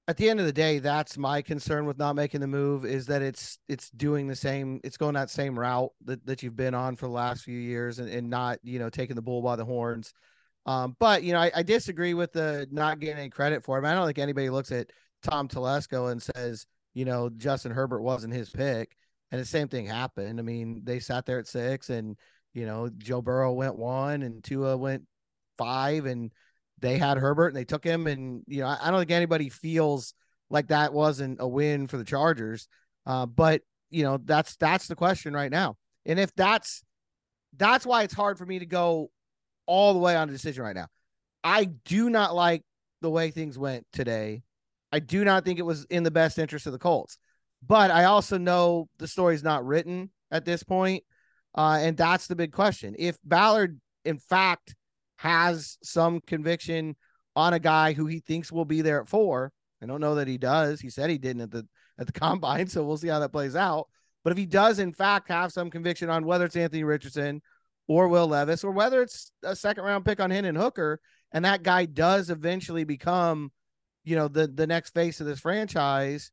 [0.08, 3.08] At the end of the day, that's my concern with not making the move is
[3.08, 6.74] that it's it's doing the same, it's going that same route that, that you've been
[6.74, 9.58] on for the last few years and, and not, you know, taking the bull by
[9.58, 10.14] the horns.
[10.66, 13.86] Um, but you know, I, I, disagree with the not getting any credit for him.
[13.86, 14.92] I don't think anybody looks at
[15.30, 18.96] Tom Telesco and says, you know, Justin Herbert wasn't his pick.
[19.32, 20.40] And the same thing happened.
[20.40, 22.16] I mean, they sat there at six, and
[22.54, 25.04] you know, Joe Burrow went one, and Tua went
[25.58, 26.32] five, and
[26.80, 28.08] they had Herbert, and they took him.
[28.08, 30.14] And you know, I, I don't think anybody feels
[30.50, 32.70] like that wasn't a win for the Chargers.
[33.06, 35.76] Uh, but you know, that's that's the question right now.
[36.06, 36.84] And if that's
[37.58, 39.12] that's why it's hard for me to go
[39.66, 40.88] all the way on a decision right now.
[41.44, 42.64] I do not like
[43.02, 44.44] the way things went today.
[44.98, 47.20] I do not think it was in the best interest of the Colts.
[47.62, 51.04] But I also know the story's not written at this point.
[51.54, 52.96] Uh, and that's the big question.
[52.98, 54.76] If Ballard, in fact,
[55.18, 56.96] has some conviction
[57.36, 59.52] on a guy who he thinks will be there at four,
[59.84, 60.82] I don't know that he does.
[60.82, 61.68] He said he didn't at the
[62.00, 63.88] at the combine, so we'll see how that plays out.
[64.24, 67.44] But if he does, in fact, have some conviction on whether it's Anthony Richardson
[67.88, 71.00] or Will Levis, or whether it's a second round pick on Hendon Hooker,
[71.32, 73.52] and that guy does eventually become,
[74.08, 76.32] you know, the the next face of this franchise,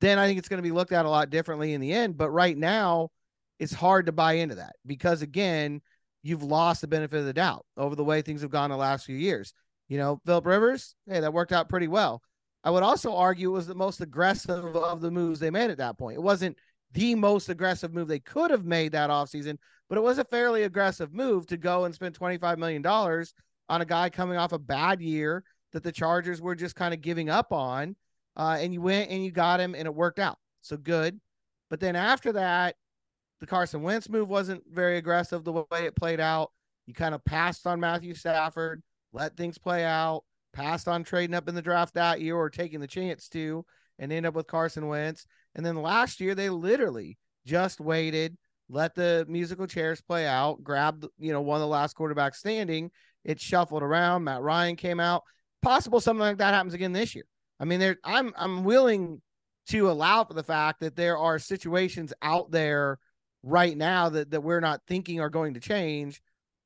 [0.00, 2.16] then I think it's going to be looked at a lot differently in the end.
[2.16, 3.10] But right now,
[3.58, 5.80] it's hard to buy into that because again,
[6.22, 9.04] you've lost the benefit of the doubt over the way things have gone the last
[9.04, 9.52] few years.
[9.88, 12.22] You know, Philip Rivers, hey, that worked out pretty well.
[12.62, 15.78] I would also argue it was the most aggressive of the moves they made at
[15.78, 16.18] that point.
[16.18, 16.56] It wasn't
[16.92, 20.62] the most aggressive move they could have made that offseason, but it was a fairly
[20.62, 25.00] aggressive move to go and spend $25 million on a guy coming off a bad
[25.00, 27.96] year that the Chargers were just kind of giving up on.
[28.36, 30.38] Uh, and you went and you got him and it worked out.
[30.60, 31.20] So good.
[31.70, 32.76] But then after that,
[33.40, 36.50] the Carson Wentz move wasn't very aggressive the way it played out.
[36.86, 41.48] You kind of passed on Matthew Stafford, let things play out, passed on trading up
[41.48, 43.64] in the draft that year or taking the chance to,
[43.98, 45.26] and end up with Carson Wentz.
[45.54, 48.36] And then last year, they literally just waited,
[48.68, 52.90] let the musical chairs play out, grabbed, you know, one of the last quarterbacks standing.
[53.24, 54.24] It shuffled around.
[54.24, 55.24] Matt Ryan came out.
[55.62, 57.24] Possible something like that happens again this year.
[57.60, 59.20] I mean, there I'm I'm willing
[59.68, 62.98] to allow for the fact that there are situations out there
[63.42, 66.22] right now that, that we're not thinking are going to change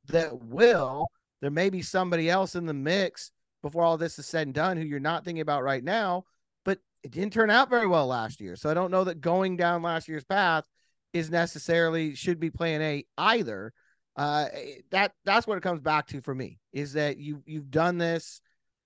[0.09, 1.07] that will.
[1.41, 4.77] There may be somebody else in the mix before all this is said and done
[4.77, 6.25] who you're not thinking about right now
[6.65, 8.57] but it didn't turn out very well last year.
[8.57, 10.65] So I don't know that going down last year's path
[11.13, 13.73] is necessarily should be plan A either.
[14.17, 14.47] Uh,
[14.91, 18.41] that that's what it comes back to for me is that you you've done this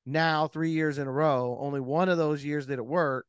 [0.07, 1.59] now three years in a row.
[1.61, 3.27] Only one of those years did it work,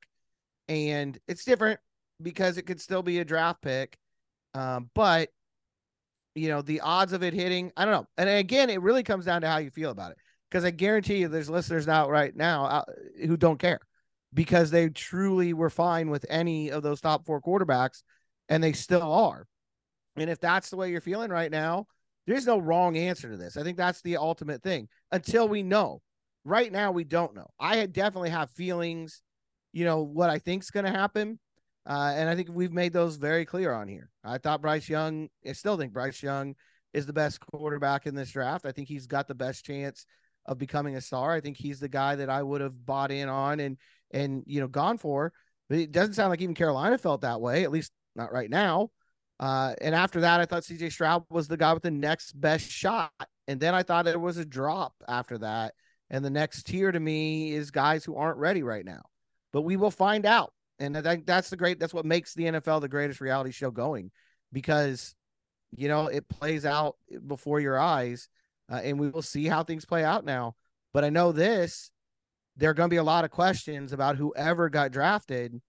[0.70, 1.80] and it's different
[2.22, 3.98] because it could still be a draft pick.
[4.54, 5.30] Um, but
[6.36, 8.08] you know the odds of it hitting, I don't know.
[8.18, 10.18] And again, it really comes down to how you feel about it.
[10.50, 12.84] Because I guarantee you, there's listeners out right now uh,
[13.26, 13.82] who don't care
[14.34, 18.04] because they truly were fine with any of those top four quarterbacks,
[18.48, 19.46] and they still are.
[20.16, 21.88] And if that's the way you're feeling right now,
[22.28, 23.58] there's no wrong answer to this.
[23.58, 26.02] I think that's the ultimate thing until we know.
[26.48, 27.48] Right now, we don't know.
[27.60, 29.22] I definitely have feelings,
[29.74, 31.40] you know, what I think's going to happen.
[31.86, 34.10] Uh, and I think we've made those very clear on here.
[34.24, 36.56] I thought Bryce Young, I still think Bryce Young
[36.94, 38.66] is the best quarterback in this draft.
[38.66, 40.06] I think he's got the best chance
[40.46, 41.34] of becoming a star.
[41.34, 43.78] I think he's the guy that I would have bought in on and
[44.12, 45.34] and you know gone for.
[45.68, 48.92] But it doesn't sound like even Carolina felt that way, at least not right now.
[49.38, 52.72] Uh, and after that, I thought CJ Stroud was the guy with the next best
[52.72, 53.12] shot.
[53.50, 55.74] And then I thought it was a drop after that.
[56.10, 59.04] And the next tier to me is guys who aren't ready right now.
[59.52, 60.54] But we will find out.
[60.80, 63.72] And I think that's the great, that's what makes the NFL the greatest reality show
[63.72, 64.12] going
[64.54, 65.16] because,
[65.76, 68.30] you know, it plays out before your eyes.
[68.72, 70.56] Uh, and we will see how things play out now.
[70.94, 71.92] But I know this
[72.58, 75.62] there are going to be a lot of questions about whoever got drafted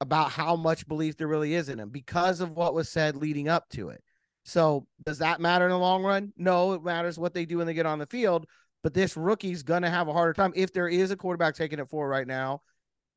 [0.00, 3.48] about how much belief there really is in him because of what was said leading
[3.48, 4.02] up to it.
[4.44, 6.32] So, does that matter in the long run?
[6.36, 8.46] No, it matters what they do when they get on the field.
[8.82, 10.52] But this rookie's going to have a harder time.
[10.56, 12.62] If there is a quarterback taking it for right now,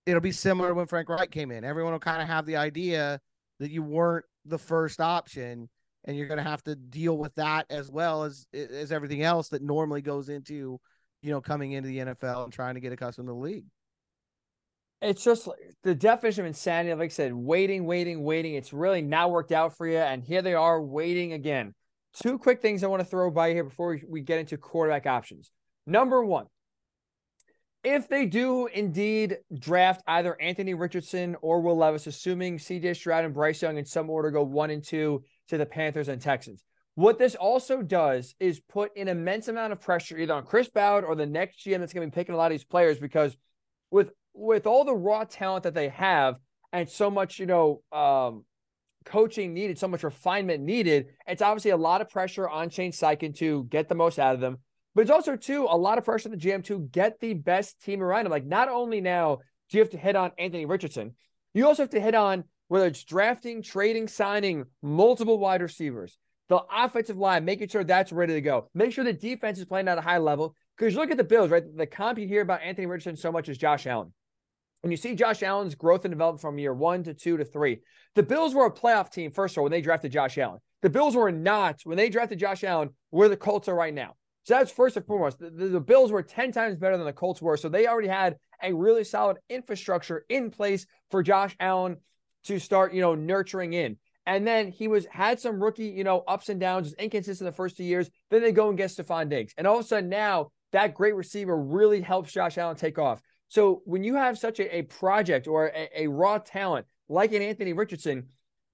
[0.06, 1.63] it'll be similar when Frank Reich came in.
[1.63, 3.21] Everyone will kind of have the idea
[3.60, 5.69] that you weren't the first option,
[6.04, 9.49] and you're going to have to deal with that as well as as everything else
[9.49, 10.80] that normally goes into,
[11.21, 13.65] you know, coming into the NFL and trying to get accustomed to the league
[15.04, 15.49] it's just
[15.84, 16.93] the definition of insanity.
[16.93, 18.56] Like I said, waiting, waiting, waiting.
[18.56, 19.97] It's really not worked out for you.
[19.97, 21.73] And here they are waiting again.
[22.21, 25.52] Two quick things I want to throw by here before we get into quarterback options.
[25.88, 26.45] Number one,
[27.84, 33.34] if they do indeed draft either Anthony Richardson or Will Levis, assuming CJ Stroud and
[33.34, 36.63] Bryce Young in some order go one and two to the Panthers and Texans,
[36.95, 41.04] what this also does is put an immense amount of pressure either on Chris Ballard
[41.04, 43.36] or the next GM that's going to be picking a lot of these players because
[43.89, 46.36] with with all the raw talent that they have
[46.71, 48.45] and so much, you know, um,
[49.05, 53.35] coaching needed, so much refinement needed, it's obviously a lot of pressure on Shane Steichen
[53.37, 54.57] to get the most out of them.
[54.95, 57.81] But it's also too a lot of pressure on the GM to get the best
[57.81, 58.31] team around him.
[58.31, 59.39] Like not only now
[59.69, 61.15] do you have to hit on Anthony Richardson,
[61.53, 66.17] you also have to hit on whether it's drafting, trading, signing multiple wide receivers,
[66.49, 68.69] the offensive line, making sure that's ready to go.
[68.73, 70.55] Make sure the defense is playing at a high level.
[70.77, 71.63] Because you look at the Bills, right?
[71.75, 74.11] The comp you hear about Anthony Richardson so much is Josh Allen.
[74.84, 77.80] When you see Josh Allen's growth and development from year one to two to three,
[78.15, 80.60] the Bills were a playoff team, first of all, when they drafted Josh Allen.
[80.82, 84.15] The Bills were not, when they drafted Josh Allen, where the Colts are right now.
[84.43, 85.39] So that's first and foremost.
[85.39, 87.56] The, the, the, Bills were 10 times better than the Colts were.
[87.56, 91.96] So they already had a really solid infrastructure in place for Josh Allen
[92.43, 93.96] to start, you know, nurturing in.
[94.26, 97.56] And then he was had some rookie, you know, ups and downs, just inconsistent the
[97.56, 98.10] first two years.
[98.30, 99.54] Then they go and get Stefon Diggs.
[99.58, 103.22] And all of a sudden now that great receiver really helps Josh Allen take off.
[103.49, 107.41] So when you have such a, a project or a, a, raw talent like an
[107.41, 108.27] Anthony Richardson,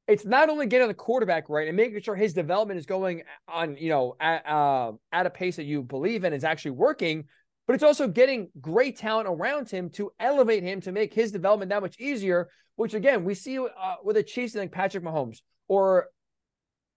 [0.07, 3.77] it's not only getting the quarterback right and making sure his development is going on,
[3.77, 7.25] you know, at, uh, at a pace that you believe in is actually working,
[7.67, 11.69] but it's also getting great talent around him to elevate him to make his development
[11.69, 12.49] that much easier.
[12.77, 13.67] Which again, we see uh,
[14.03, 16.07] with the Chiefs like Patrick Mahomes or,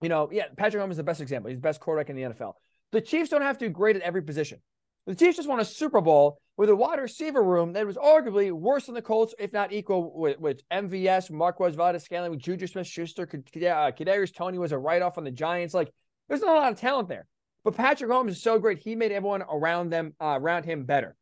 [0.01, 1.49] you know, yeah, Patrick Mahomes is the best example.
[1.49, 2.53] He's the best quarterback in the NFL.
[2.93, 4.61] The Chiefs don't have to do great at every position.
[5.05, 8.51] The Chiefs just won a Super Bowl with a wide receiver room that was arguably
[8.51, 13.23] worse than the Colts, if not equal with, with MVS, Marquez Valdes-Scantling, with Juju Smith-Schuster,
[13.23, 15.73] uh, Kadarius Toney was a write-off on the Giants.
[15.73, 15.91] Like,
[16.29, 17.27] there's not a lot of talent there.
[17.63, 21.15] But Patrick Mahomes is so great; he made everyone around them, uh, around him, better.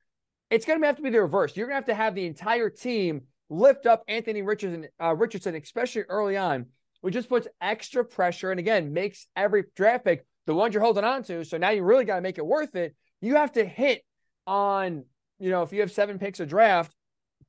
[0.50, 1.56] It's going to have to be the reverse.
[1.56, 5.56] You're going to have to have the entire team lift up Anthony Richardson, uh, Richardson,
[5.56, 6.68] especially early on,
[7.02, 11.04] which just puts extra pressure and again makes every draft pick the ones you're holding
[11.04, 11.44] on to.
[11.46, 12.96] So now you really got to make it worth it.
[13.22, 14.04] You have to hit
[14.46, 15.06] on
[15.42, 16.96] you know, if you have seven picks a draft,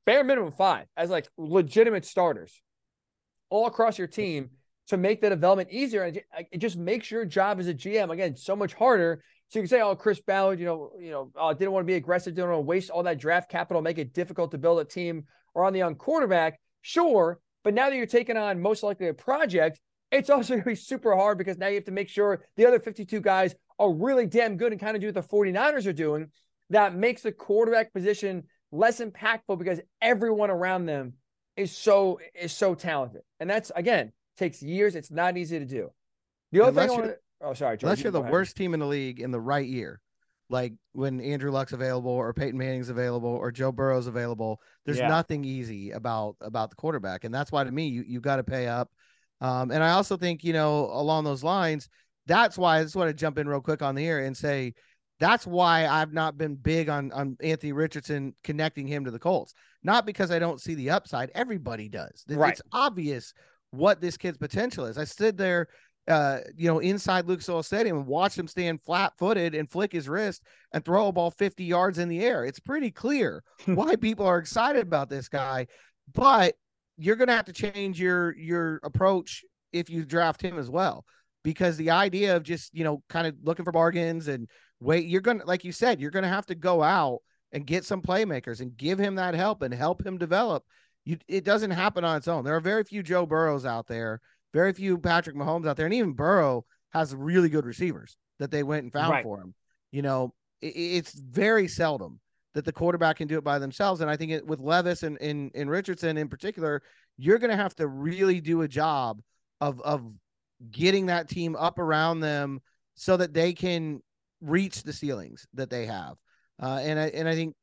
[0.05, 2.59] bare minimum five as like legitimate starters
[3.51, 4.49] all across your team
[4.87, 6.03] to make the development easier.
[6.03, 6.19] And
[6.51, 9.23] it just makes your job as a GM again so much harder.
[9.49, 11.87] So you can say, "Oh, Chris Ballard, you know, you know, uh, didn't want to
[11.87, 14.79] be aggressive, didn't want to waste all that draft capital, make it difficult to build
[14.79, 18.81] a team or on the young quarterback." Sure, but now that you're taking on most
[18.81, 19.79] likely a project,
[20.11, 22.65] it's also going to be super hard because now you have to make sure the
[22.65, 25.93] other 52 guys are really damn good and kind of do what the 49ers are
[25.93, 26.31] doing
[26.69, 31.13] that makes the quarterback position less impactful because everyone around them
[31.55, 33.21] is so is so talented.
[33.39, 34.95] And that's again takes years.
[34.95, 35.91] It's not easy to do.
[36.51, 38.31] The other unless thing I want to, oh sorry, George, unless you're the ahead.
[38.31, 40.01] worst team in the league in the right year,
[40.49, 45.07] like when Andrew Luck's available or Peyton Manning's available or Joe Burrow's available, there's yeah.
[45.07, 48.43] nothing easy about about the quarterback, and that's why to me you you got to
[48.43, 48.89] pay up.
[49.41, 51.89] Um, and I also think you know along those lines,
[52.25, 54.73] that's why I just want to jump in real quick on the air and say
[55.19, 59.53] that's why I've not been big on on Anthony Richardson connecting him to the Colts.
[59.83, 61.31] Not because I don't see the upside.
[61.35, 62.23] Everybody does.
[62.29, 62.53] Right.
[62.53, 63.33] It's obvious
[63.71, 64.97] what this kid's potential is.
[64.97, 65.67] I stood there
[66.07, 69.91] uh, you know, inside Lucas Oil Stadium and watched him stand flat footed and flick
[69.91, 70.43] his wrist
[70.73, 72.45] and throw a ball 50 yards in the air.
[72.45, 75.67] It's pretty clear why people are excited about this guy,
[76.13, 76.55] but
[76.97, 81.05] you're going to have to change your your approach if you draft him as well
[81.43, 84.47] because the idea of just you know kind of looking for bargains and
[84.79, 87.19] wait you're going to like you said you're going to have to go out
[87.51, 90.63] and get some playmakers and give him that help and help him develop
[91.05, 94.21] you it doesn't happen on its own there are very few joe burrows out there
[94.53, 98.63] very few Patrick Mahomes out there, and even Burrow has really good receivers that they
[98.63, 99.23] went and found right.
[99.23, 99.53] for him.
[99.91, 102.19] You know, it, it's very seldom
[102.53, 104.01] that the quarterback can do it by themselves.
[104.01, 106.83] And I think it, with Levis and in in Richardson in particular,
[107.17, 109.21] you're going to have to really do a job
[109.59, 110.07] of of
[110.71, 112.61] getting that team up around them
[112.95, 114.01] so that they can
[114.41, 116.15] reach the ceilings that they have.
[116.61, 117.55] Uh, and I and I think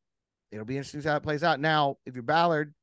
[0.50, 1.60] it'll be interesting how it plays out.
[1.60, 2.74] Now, if you're Ballard,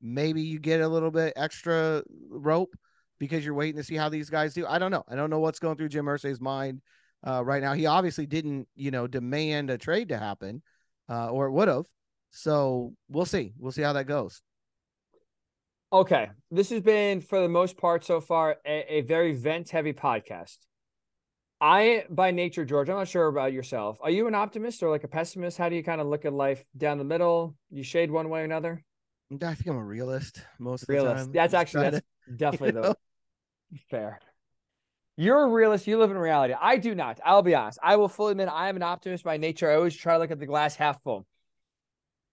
[0.00, 2.74] maybe you get a little bit extra rope
[3.18, 4.66] because you're waiting to see how these guys do.
[4.66, 5.04] I don't know.
[5.08, 6.82] I don't know what's going through Jim Irsay's mind
[7.26, 7.72] uh, right now.
[7.72, 10.62] He obviously didn't, you know, demand a trade to happen,
[11.08, 11.86] uh, or it would have.
[12.30, 13.52] So we'll see.
[13.58, 14.42] We'll see how that goes.
[15.92, 19.92] Okay, this has been for the most part so far a, a very vent heavy
[19.92, 20.58] podcast.
[21.60, 23.98] I, by nature, George, I'm not sure about yourself.
[24.02, 25.56] Are you an optimist or like a pessimist?
[25.56, 27.54] How do you kind of look at life down the middle?
[27.70, 28.84] You shade one way or another?
[29.32, 31.16] I think I'm a realist most of realist.
[31.16, 31.32] the time.
[31.32, 32.94] That's actually that's to, definitely you know?
[33.72, 34.20] the Fair.
[35.16, 35.86] You're a realist.
[35.86, 36.54] You live in reality.
[36.60, 37.20] I do not.
[37.24, 37.78] I'll be honest.
[37.82, 39.70] I will fully admit I am an optimist by nature.
[39.70, 41.26] I always try to look at the glass half full.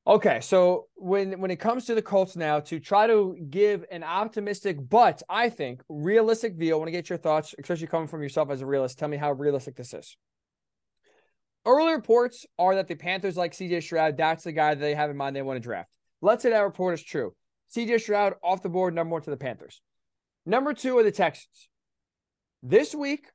[0.05, 4.03] Okay, so when when it comes to the Colts now, to try to give an
[4.03, 8.21] optimistic but I think realistic view, I want to get your thoughts, especially coming from
[8.21, 8.99] yourself as a realist.
[8.99, 10.17] Tell me how realistic this is.
[11.65, 14.17] Early reports are that the Panthers like CJ Stroud.
[14.17, 15.95] That's the guy that they have in mind they want to draft.
[16.21, 17.33] Let's say that report is true.
[17.73, 19.79] CJ Stroud off the board, number one to the Panthers.
[20.45, 21.69] Number two are the Texans.
[22.61, 23.27] This week,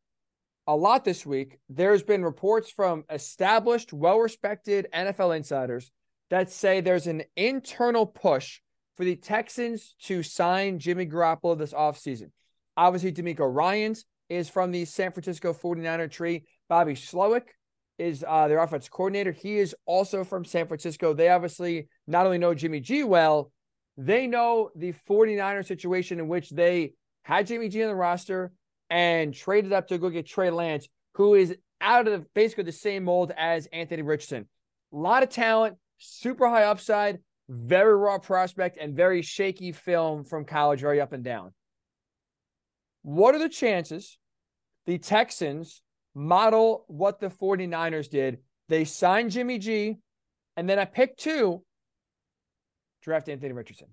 [0.67, 5.91] a lot this week, there's been reports from established, well respected NFL insiders
[6.31, 8.61] that say there's an internal push
[8.97, 12.31] for the Texans to sign Jimmy Garoppolo this offseason.
[12.77, 16.45] Obviously, DeMeco Ryans is from the San Francisco 49er tree.
[16.69, 17.49] Bobby Slowik
[17.99, 19.33] is uh, their offense coordinator.
[19.33, 21.15] He is also from San Francisco.
[21.15, 23.51] They obviously not only know Jimmy G well,
[23.97, 28.53] they know the 49er situation in which they had Jimmy G on the roster
[28.91, 33.05] and traded up to go get Trey Lance, who is out of basically the same
[33.05, 34.49] mold as Anthony Richardson.
[34.93, 37.19] A lot of talent, super high upside,
[37.49, 41.53] very raw prospect, and very shaky film from college, very up and down.
[43.03, 44.19] What are the chances
[44.87, 45.83] the Texans
[46.15, 48.39] model what the 49ers did?
[48.69, 49.97] They signed Jimmy G,
[50.57, 51.63] and then I pick two,
[53.03, 53.89] draft Anthony Richardson.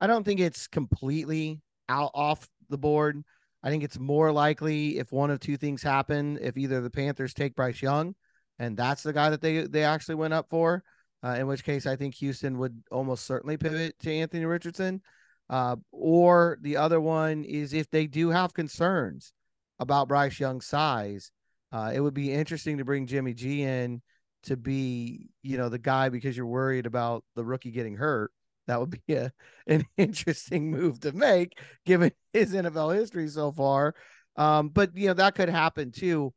[0.00, 3.22] I don't think it's completely out off the board.
[3.62, 7.34] I think it's more likely if one of two things happen, if either the Panthers
[7.34, 8.14] take Bryce Young,
[8.58, 10.82] and that's the guy that they they actually went up for,
[11.24, 15.02] uh, in which case I think Houston would almost certainly pivot to Anthony Richardson.
[15.48, 19.32] Uh, or the other one is if they do have concerns
[19.78, 21.30] about Bryce Young's size,
[21.70, 24.02] uh, it would be interesting to bring Jimmy G in
[24.44, 28.32] to be, you know, the guy because you're worried about the rookie getting hurt
[28.66, 29.32] that would be a,
[29.66, 33.94] an interesting move to make given his NFL history so far.
[34.36, 36.34] Um, but you know that could happen too.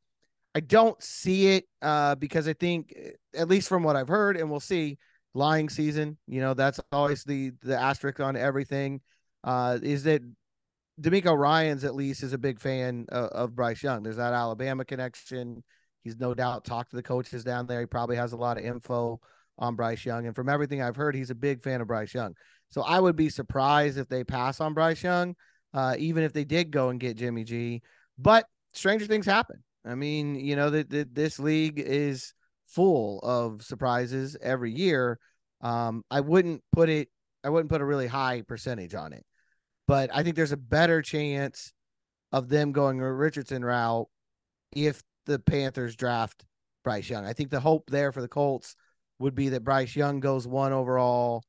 [0.55, 2.95] I don't see it uh, because I think,
[3.35, 4.97] at least from what I've heard, and we'll see,
[5.33, 6.17] lying season.
[6.27, 9.01] You know that's always the the asterisk on everything.
[9.43, 10.21] Uh, is that
[11.01, 14.03] DeMeco Ryans at least is a big fan of, of Bryce Young.
[14.03, 15.63] There's that Alabama connection.
[16.03, 17.79] He's no doubt talked to the coaches down there.
[17.79, 19.19] He probably has a lot of info
[19.57, 20.25] on Bryce Young.
[20.25, 22.33] And from everything I've heard, he's a big fan of Bryce Young.
[22.69, 25.35] So I would be surprised if they pass on Bryce Young,
[25.73, 27.81] uh, even if they did go and get Jimmy G.
[28.17, 29.63] But stranger things happen.
[29.89, 32.33] I mean, you know that, this league is
[32.67, 35.19] full of surprises every year.
[35.61, 37.09] Um, I wouldn't put it.
[37.43, 39.25] I wouldn't put a really high percentage on it,
[39.87, 41.73] but I think there's a better chance
[42.31, 44.07] of them going a Richardson route
[44.75, 46.45] if the Panthers draft
[46.83, 47.25] Bryce Young.
[47.25, 48.75] I think the hope there for the Colts
[49.19, 51.43] would be that Bryce Young goes one overall.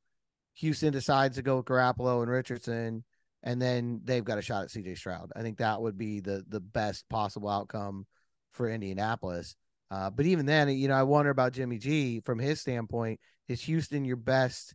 [0.54, 3.04] Houston decides to go with Garoppolo and Richardson,
[3.42, 5.32] and then they've got a shot at CJ Stroud.
[5.34, 8.06] I think that would be the the best possible outcome
[8.52, 9.56] for Indianapolis.
[9.90, 13.18] Uh, but even then, you know, I wonder about Jimmy G from his standpoint.
[13.48, 14.74] Is Houston your best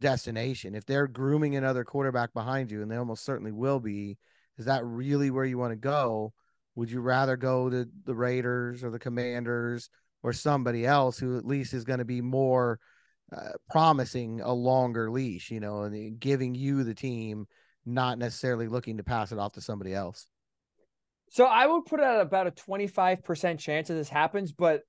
[0.00, 0.74] destination?
[0.74, 4.18] If they're grooming another quarterback behind you, and they almost certainly will be,
[4.58, 6.34] is that really where you want to go?
[6.74, 9.88] Would you rather go to the Raiders or the Commanders
[10.22, 12.78] or somebody else who at least is going to be more
[13.34, 17.46] uh, promising a longer leash, you know, and giving you the team
[17.86, 20.26] not necessarily looking to pass it off to somebody else.
[21.30, 24.82] So I would put it at about a 25% chance that this happens, but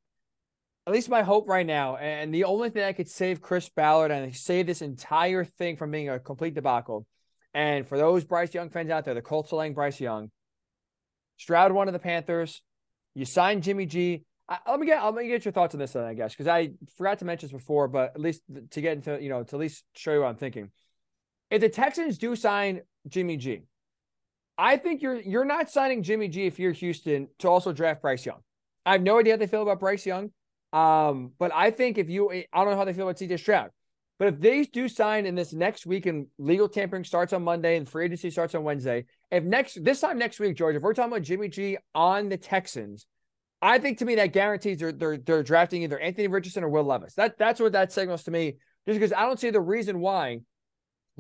[0.88, 4.10] at least my hope right now, and the only thing that could save Chris Ballard
[4.10, 7.06] and save this entire thing from being a complete debacle.
[7.54, 10.32] And for those Bryce Young fans out there, the Colts selling Bryce Young,
[11.38, 12.64] Stroud one of the Panthers,
[13.14, 14.24] you signed Jimmy G.
[14.50, 16.48] I, let me get let me get your thoughts on this then, I guess, because
[16.48, 19.56] I forgot to mention this before, but at least to get into you know to
[19.56, 20.72] at least show you what I'm thinking.
[21.52, 23.62] If the Texans do sign Jimmy G,
[24.58, 28.26] I think you're you're not signing Jimmy G if you're Houston to also draft Bryce
[28.26, 28.40] Young.
[28.86, 30.32] I have no idea how they feel about Bryce Young.
[30.74, 33.72] Um, but I think if you, I don't know how they feel about CJ Stroud,
[34.20, 37.76] but if they do sign in this next week and legal tampering starts on Monday
[37.76, 40.94] and free agency starts on Wednesday, if next this time next week, George, if we're
[40.94, 43.06] talking about Jimmy G on the Texans,
[43.62, 46.84] I think to me that guarantees they're they're, they're drafting either Anthony Richardson or Will
[46.84, 47.16] Levis.
[47.16, 48.58] That that's what that signals to me.
[48.88, 50.40] Just because I don't see the reason why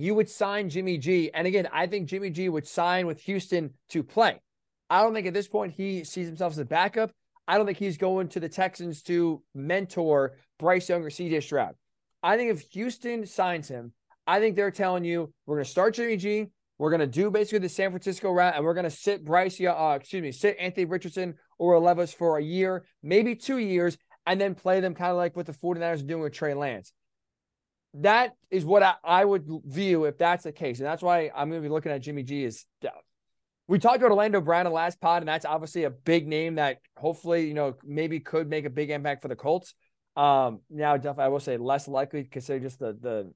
[0.01, 1.31] you would sign Jimmy G.
[1.33, 4.39] And again, I think Jimmy G would sign with Houston to play.
[4.89, 7.11] I don't think at this point he sees himself as a backup.
[7.47, 11.75] I don't think he's going to the Texans to mentor Bryce Young or CJ Stroud.
[12.23, 13.93] I think if Houston signs him,
[14.27, 16.47] I think they're telling you we're going to start Jimmy G.
[16.77, 19.61] We're going to do basically the San Francisco route, and we're going to sit Bryce,
[19.61, 24.41] uh, excuse me, sit Anthony Richardson or Levis for a year, maybe two years, and
[24.41, 26.91] then play them kind of like what the 49ers are doing with Trey Lance.
[27.95, 30.79] That is what I, I would view if that's the case.
[30.79, 32.65] And that's why I'm going to be looking at Jimmy G as
[33.67, 36.55] we talked about Orlando Brown in the last pod, and that's obviously a big name
[36.55, 39.75] that hopefully, you know, maybe could make a big impact for the Colts.
[40.17, 43.33] Um, now, definitely, I will say less likely consider just the the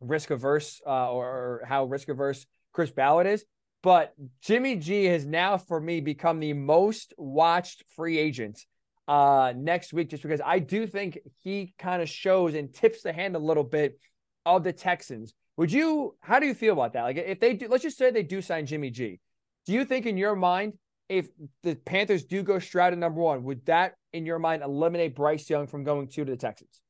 [0.00, 3.44] risk averse uh, or, or how risk averse Chris Ballard is.
[3.82, 8.64] But Jimmy G has now, for me, become the most watched free agent
[9.08, 13.12] uh, next week, just because I do think he kind of shows and tips the
[13.12, 13.98] hand a little bit
[14.44, 15.34] of the Texans.
[15.56, 16.16] Would you?
[16.20, 17.02] How do you feel about that?
[17.02, 19.20] Like, if they do, let's just say they do sign Jimmy G.
[19.66, 20.74] Do you think in your mind,
[21.08, 21.28] if
[21.62, 25.48] the Panthers do go Stroud at number one, would that in your mind eliminate Bryce
[25.48, 26.80] Young from going two to the Texans?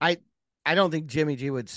[0.00, 0.18] I
[0.66, 1.70] I don't think Jimmy G would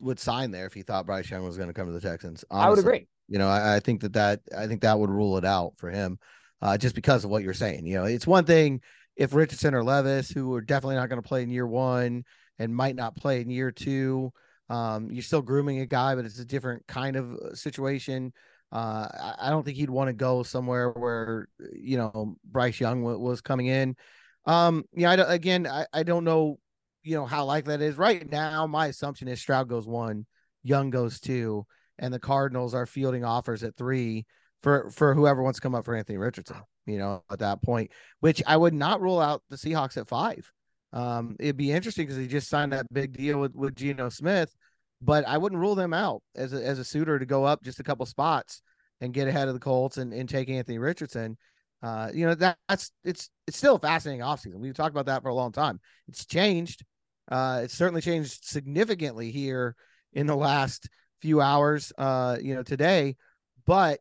[0.00, 2.44] would sign there if he thought Bryce Young was going to come to the Texans.
[2.50, 2.66] Honestly.
[2.66, 3.08] I would agree.
[3.28, 5.90] You know, I, I, think that that I think that would rule it out for
[5.90, 6.18] him,
[6.62, 7.84] uh, just because of what you're saying.
[7.84, 8.80] You know, it's one thing
[9.18, 12.24] if Richardson or Levis, who are definitely not going to play in year one
[12.58, 14.32] and might not play in year two,
[14.70, 18.32] um, you're still grooming a guy, but it's a different kind of uh, situation.
[18.70, 19.08] Uh,
[19.40, 23.40] I don't think he'd want to go somewhere where you know Bryce Young w- was
[23.40, 23.96] coming in.
[24.44, 26.58] Um, yeah, I again, I, I don't know,
[27.02, 28.66] you know how likely that is right now.
[28.66, 30.26] My assumption is Stroud goes one,
[30.62, 31.66] Young goes two,
[31.98, 34.26] and the Cardinals are fielding offers at three
[34.62, 36.58] for for whoever wants to come up for Anthony Richardson.
[36.88, 40.50] You know, at that point, which I would not rule out the Seahawks at five.
[40.92, 44.54] Um, it'd be interesting because he just signed that big deal with with Geno Smith
[45.00, 47.80] but I wouldn't rule them out as a, as a suitor to go up just
[47.80, 48.62] a couple spots
[49.00, 51.36] and get ahead of the Colts and, and take Anthony Richardson.
[51.82, 54.56] Uh, you know, that, that's it's it's still a fascinating offseason.
[54.58, 55.80] We've talked about that for a long time.
[56.08, 56.84] It's changed.
[57.30, 59.76] Uh, it's certainly changed significantly here
[60.12, 60.88] in the last
[61.22, 63.16] few hours, uh, you know, today.
[63.64, 64.00] But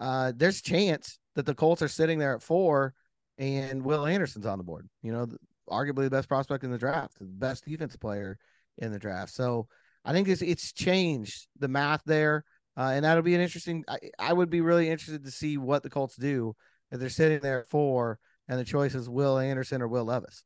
[0.00, 2.94] uh, there's chance that the Colts are sitting there at four
[3.38, 4.88] and Will Anderson's on the board.
[5.02, 5.26] You know,
[5.68, 8.38] arguably the best prospect in the draft, the best defense player
[8.78, 9.32] in the draft.
[9.32, 9.66] So
[10.04, 12.44] I think it's it's changed the math there,
[12.76, 13.84] uh, and that'll be an interesting.
[13.88, 16.54] I, I, would be really interested to see what the Colts do
[16.90, 18.18] if they're sitting there at four
[18.48, 20.44] and the choice is Will Anderson or Will Levis.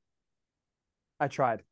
[1.18, 1.62] I tried.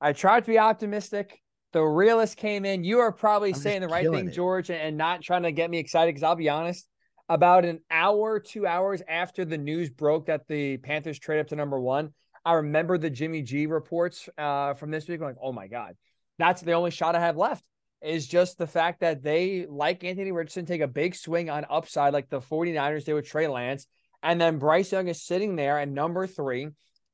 [0.00, 1.40] I tried to be optimistic.
[1.72, 2.84] The realist came in.
[2.84, 4.32] You are probably I'm saying the right thing, it.
[4.32, 6.86] George, and not trying to get me excited because I'll be honest.
[7.28, 11.56] About an hour, two hours after the news broke that the Panthers trade up to
[11.56, 12.12] number one,
[12.44, 15.20] I remember the Jimmy G reports uh, from this week.
[15.20, 15.96] I'm like, oh my God,
[16.38, 17.64] that's the only shot I have left
[18.02, 22.12] is just the fact that they, like Anthony Richardson, take a big swing on upside
[22.12, 23.86] like the 49ers did with Trey Lance.
[24.22, 26.68] And then Bryce Young is sitting there at number three.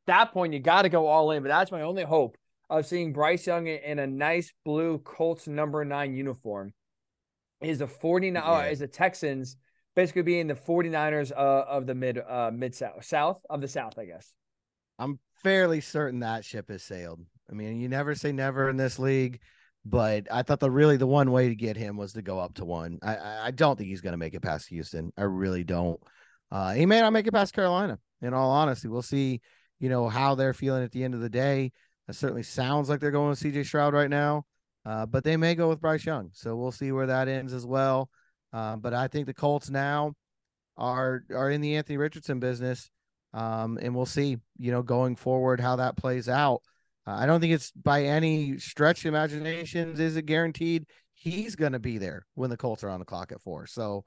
[0.07, 1.43] that point, you got to go all in.
[1.43, 2.37] But that's my only hope
[2.69, 6.73] of seeing Bryce Young in a nice blue Colts number nine uniform.
[7.61, 8.51] Is the 49 yeah.
[8.51, 9.57] uh, is the Texans
[9.95, 13.99] basically being the 49ers uh, of the mid uh, mid south south of the south,
[13.99, 14.33] I guess.
[14.99, 17.21] I'm fairly certain that ship has sailed.
[17.51, 19.41] I mean, you never say never in this league,
[19.85, 22.55] but I thought the really the one way to get him was to go up
[22.55, 22.99] to one.
[23.03, 25.13] I I don't think he's going to make it past Houston.
[25.17, 26.01] I really don't.
[26.51, 27.99] Uh, he may not make it past Carolina.
[28.21, 29.41] In all honesty, we'll see.
[29.81, 31.73] You know how they're feeling at the end of the day.
[32.09, 34.45] It certainly sounds like they're going with CJ Stroud right now,
[34.85, 36.31] uh, but they may go with Bryce Young.
[36.33, 38.11] So we'll see where that ends as well.
[38.53, 40.15] Uh, but I think the Colts now
[40.77, 42.91] are are in the Anthony Richardson business,
[43.33, 44.39] um, and we'll see.
[44.59, 46.63] You know, going forward how that plays out.
[47.07, 51.73] Uh, I don't think it's by any stretch of imaginations is it guaranteed he's going
[51.73, 53.67] to be there when the Colts are on the clock at four.
[53.67, 54.05] So,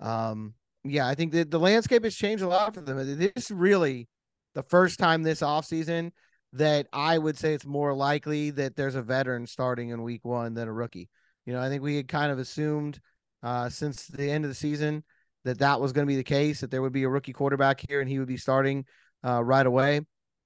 [0.00, 2.96] um, yeah, I think that the landscape has changed a lot for them.
[3.18, 4.08] This is really
[4.54, 6.10] the first time this offseason
[6.54, 10.54] that I would say it's more likely that there's a veteran starting in week one
[10.54, 11.08] than a rookie.
[11.46, 13.00] You know, I think we had kind of assumed
[13.42, 15.04] uh, since the end of the season
[15.44, 17.82] that that was going to be the case, that there would be a rookie quarterback
[17.88, 18.84] here and he would be starting
[19.26, 20.00] uh, right away.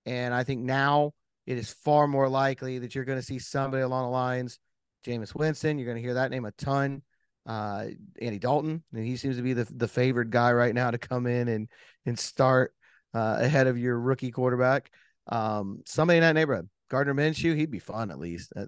[0.06, 1.12] And I think now
[1.46, 4.58] it is far more likely that you're going to see somebody along the lines,
[5.06, 5.78] Jameis Winston.
[5.78, 7.02] You're going to hear that name a ton.
[7.44, 7.86] Uh,
[8.20, 11.28] Andy Dalton, and he seems to be the the favored guy right now to come
[11.28, 11.68] in and
[12.04, 12.74] and start
[13.14, 14.90] uh, ahead of your rookie quarterback.
[15.28, 18.52] Um, somebody in that neighborhood, Gardner Minshew, he'd be fun at least.
[18.56, 18.62] I,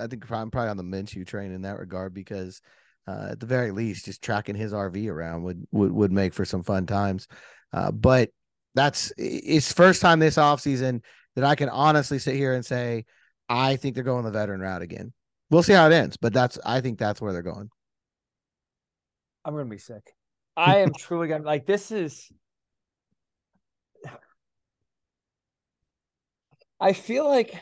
[0.00, 2.62] I think I'm probably on the Minshew train in that regard because
[3.06, 6.44] uh, at the very least, just tracking his RV around would would would make for
[6.44, 7.26] some fun times.
[7.72, 8.30] Uh, but
[8.74, 11.02] that's it's first time this offseason
[11.36, 13.04] that I can honestly sit here and say
[13.48, 15.12] I think they're going the veteran route again.
[15.50, 17.70] We'll see how it ends, but that's I think that's where they're going.
[19.44, 20.12] I'm gonna be sick.
[20.56, 22.30] I am truly gonna like this is
[26.80, 27.54] I feel like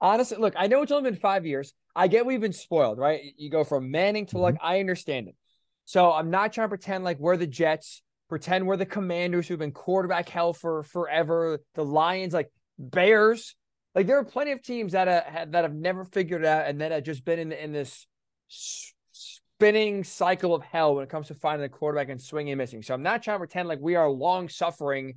[0.00, 1.72] honestly, look, I know it's only been five years.
[1.96, 3.20] I get we've been spoiled, right?
[3.36, 4.42] You go from Manning to mm-hmm.
[4.42, 5.36] like, I understand it.
[5.84, 9.58] So I'm not trying to pretend like we're the Jets, pretend we're the Commanders who've
[9.58, 13.54] been quarterback hell for forever, the Lions, like Bears.
[13.94, 16.80] Like there are plenty of teams that have, that have never figured it out and
[16.80, 18.06] that have just been in in this
[18.48, 22.82] spinning cycle of hell when it comes to finding a quarterback and swinging and missing.
[22.82, 25.14] So I'm not trying to pretend like we are long suffering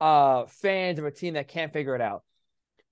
[0.00, 2.22] uh, fans of a team that can't figure it out.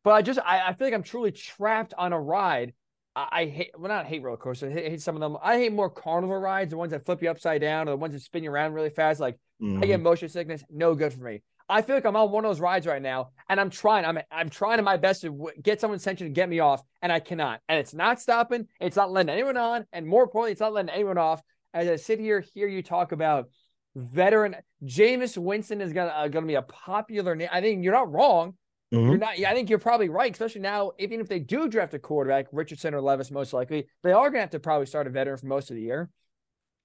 [0.04, 2.72] But I just I, I feel like I'm truly trapped on a ride.
[3.16, 4.70] I, hate well not hate roller coasters.
[4.70, 5.38] I hate, hate, some of them.
[5.42, 8.12] I hate more carnival rides, the ones that flip you upside down, or the ones
[8.12, 9.20] that spin you around really fast.
[9.20, 9.82] Like mm-hmm.
[9.82, 10.04] I get mm-hmm.
[10.04, 11.42] motion sickness, no good for me.
[11.68, 14.04] I feel like I'm on one of those rides right now, and I'm trying.
[14.04, 17.10] I'm I'm trying my best to w- get someone's attention to get me off, and
[17.10, 17.60] I cannot.
[17.68, 18.68] And it's not stopping.
[18.80, 21.42] It's not letting anyone on, and more importantly, it's not letting anyone off.
[21.74, 23.48] As I sit here, hear you talk about
[23.96, 27.48] veteran Jameis Winston is gonna uh, gonna be a popular name.
[27.50, 28.54] I think you're not wrong.
[28.96, 29.08] Mm-hmm.
[29.10, 29.38] You're not.
[29.38, 30.92] I think you're probably right, especially now.
[30.98, 34.34] Even if they do draft a quarterback, Richardson or Levis, most likely they are going
[34.34, 36.08] to have to probably start a veteran for most of the year.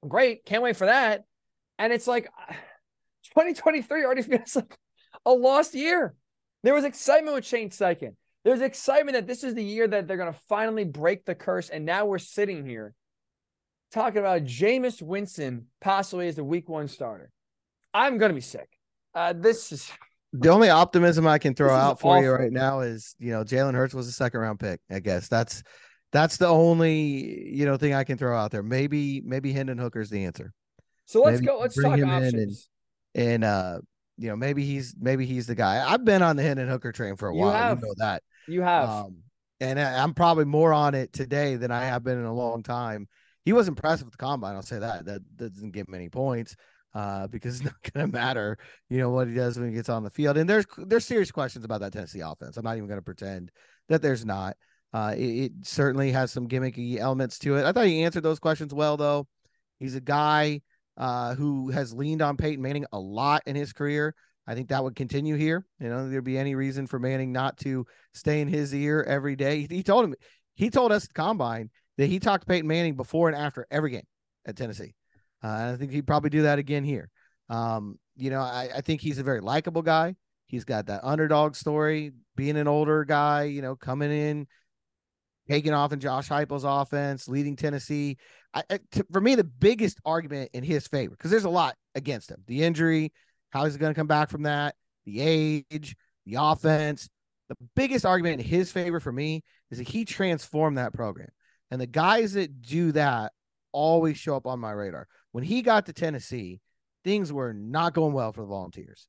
[0.08, 1.24] Great, can't wait for that.
[1.80, 2.26] And it's like
[3.34, 4.78] 2023 already feels like
[5.26, 6.16] a lost year.
[6.64, 8.16] There was excitement with Shane Steichen.
[8.44, 11.70] There's excitement that this is the year that they're going to finally break the curse.
[11.70, 12.94] And now we're sitting here
[13.92, 17.30] talking about Jameis Winston possibly as the week one starter.
[17.94, 18.70] I'm going to be sick.
[19.14, 19.92] Uh, this is
[20.34, 22.24] the only optimism I can throw out for awful.
[22.24, 24.80] you right now is you know Jalen Hurts was a second round pick.
[24.90, 25.64] I guess that's
[26.12, 28.64] that's the only you know thing I can throw out there.
[28.64, 30.54] Maybe maybe Hendon Hooker's the answer.
[31.06, 31.60] So let's maybe go.
[31.60, 32.70] Let's talk options.
[33.14, 33.80] And, and uh,
[34.18, 35.86] you know maybe he's maybe he's the guy.
[35.86, 37.52] I've been on the Hendon Hooker train for a you while.
[37.52, 37.80] Have.
[37.80, 38.24] You know that.
[38.48, 38.90] You have.
[38.90, 39.18] Um,
[39.60, 43.08] and I'm probably more on it today than I have been in a long time.
[43.46, 44.56] He was impressive with the combine.
[44.56, 45.06] I'll say that.
[45.06, 46.56] That, that doesn't get many points
[46.94, 48.58] uh, because it's not going to matter,
[48.90, 50.38] you know, what he does when he gets on the field.
[50.38, 52.58] And there's there's serious questions about that Tennessee offense.
[52.58, 53.52] I'm not even going to pretend
[53.90, 54.56] that there's not.
[54.94, 57.64] Uh, it, it, certainly has some gimmicky elements to it.
[57.64, 59.26] I thought he answered those questions well, though.
[59.80, 60.62] He's a guy
[60.98, 64.14] uh, who has leaned on Peyton Manning a lot in his career.
[64.46, 65.66] I think that would continue here.
[65.80, 69.38] You know, there'd be any reason for Manning not to stay in his ear every
[69.38, 69.62] day.
[69.62, 70.16] He, he told him,
[70.56, 73.92] he told us at combine that he talked to Peyton Manning before and after every
[73.92, 74.08] game
[74.46, 74.94] at Tennessee.
[75.44, 77.10] Uh, I think he'd probably do that again here.
[77.50, 80.16] Um, you know, I, I think he's a very likable guy.
[80.46, 84.48] He's got that underdog story, being an older guy, you know, coming in,
[85.48, 88.18] taking off in Josh Heupel's offense, leading Tennessee.
[88.54, 92.30] I, to, for me, the biggest argument in his favor, because there's a lot against
[92.30, 93.14] him: the injury,
[93.52, 94.76] how he's going to come back from that,
[95.06, 97.10] the age, the offense.
[97.48, 101.30] The biggest argument in his favor for me is that he transformed that program,
[101.70, 103.32] and the guys that do that
[103.72, 106.60] always show up on my radar when he got to Tennessee,
[107.04, 109.08] things were not going well for the Volunteers.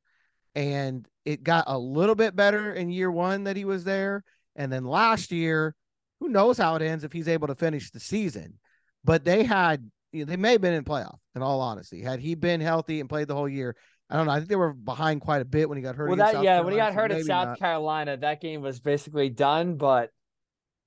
[0.54, 4.22] And it got a little bit better in year one that he was there.
[4.54, 5.74] And then last year,
[6.20, 8.58] who knows how it ends if he's able to finish the season.
[9.02, 12.02] But they had, you know, they may have been in playoff, in all honesty.
[12.02, 13.74] Had he been healthy and played the whole year,
[14.10, 14.32] I don't know.
[14.32, 16.08] I think they were behind quite a bit when he got hurt.
[16.08, 17.58] Well, that, yeah, Carolina, when he got hurt so at South not.
[17.58, 19.76] Carolina, that game was basically done.
[19.76, 20.10] But,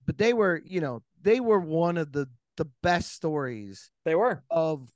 [0.05, 2.27] but they were, you know, they were one of the
[2.57, 3.91] the best stories.
[4.03, 4.89] They were of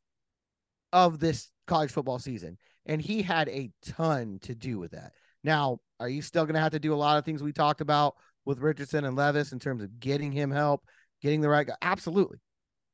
[0.92, 2.58] of this college football season.
[2.86, 5.14] And he had a ton to do with that.
[5.44, 7.82] Now, are you still going to have to do a lot of things we talked
[7.82, 10.84] about with Richardson and Levis in terms of getting him help,
[11.22, 11.76] getting the right guy?
[11.82, 12.40] Absolutely.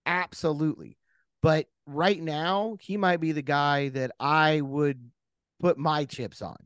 [0.06, 0.98] Absolutely.
[1.42, 5.12] But right now, he might be the guy that I would
[5.60, 6.58] put my chips on.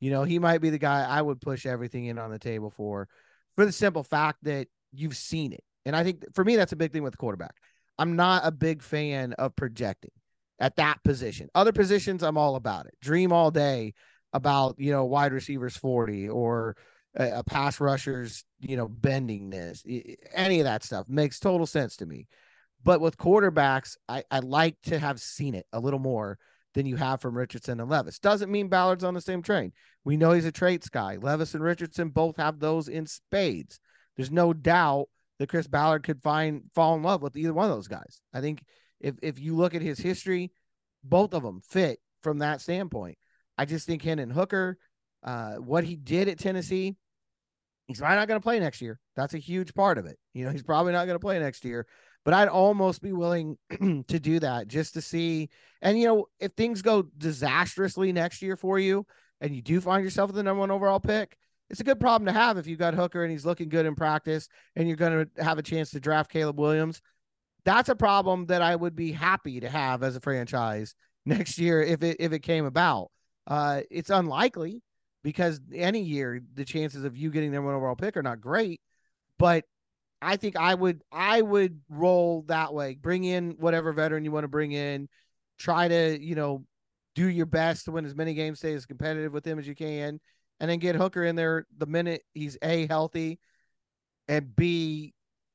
[0.00, 2.70] You know, he might be the guy I would push everything in on the table
[2.70, 3.08] for,
[3.56, 5.64] for the simple fact that you've seen it.
[5.84, 7.56] And I think for me, that's a big thing with the quarterback.
[7.98, 10.10] I'm not a big fan of projecting
[10.58, 11.48] at that position.
[11.54, 12.94] Other positions, I'm all about it.
[13.00, 13.94] Dream all day
[14.32, 16.76] about, you know, wide receivers 40 or
[17.14, 19.82] a, a pass rusher's, you know, bendingness.
[20.32, 22.26] Any of that stuff makes total sense to me.
[22.82, 26.38] But with quarterbacks, I, I like to have seen it a little more
[26.74, 28.18] than you have from Richardson and Levis.
[28.18, 29.72] Doesn't mean Ballard's on the same train.
[30.04, 31.16] We know he's a traits guy.
[31.16, 33.80] Levis and Richardson both have those in spades.
[34.16, 35.08] There's no doubt
[35.44, 38.22] that Chris Ballard could find fall in love with either one of those guys.
[38.32, 38.64] I think
[38.98, 40.52] if if you look at his history,
[41.02, 43.18] both of them fit from that standpoint.
[43.58, 44.78] I just think Hendon Hooker,
[45.22, 46.96] uh, what he did at Tennessee,
[47.86, 48.98] he's probably not going to play next year.
[49.16, 50.18] That's a huge part of it.
[50.32, 51.86] You know, he's probably not going to play next year,
[52.24, 53.58] but I'd almost be willing
[54.08, 55.50] to do that just to see.
[55.82, 59.06] And, you know, if things go disastrously next year for you
[59.42, 61.36] and you do find yourself with the number one overall pick,
[61.74, 63.96] it's a good problem to have if you've got Hooker and he's looking good in
[63.96, 67.02] practice and you're going to have a chance to draft Caleb Williams.
[67.64, 70.94] That's a problem that I would be happy to have as a franchise
[71.26, 73.10] next year if it if it came about.
[73.48, 74.82] Uh, it's unlikely
[75.24, 78.80] because any year the chances of you getting their one overall pick are not great,
[79.36, 79.64] but
[80.22, 82.94] I think I would I would roll that way.
[82.94, 85.08] Bring in whatever veteran you want to bring in.
[85.58, 86.64] Try to you know
[87.16, 89.74] do your best to win as many games, stay as competitive with them as you
[89.74, 90.20] can,
[90.64, 93.38] and then get Hooker in there the minute he's a healthy,
[94.28, 95.12] and b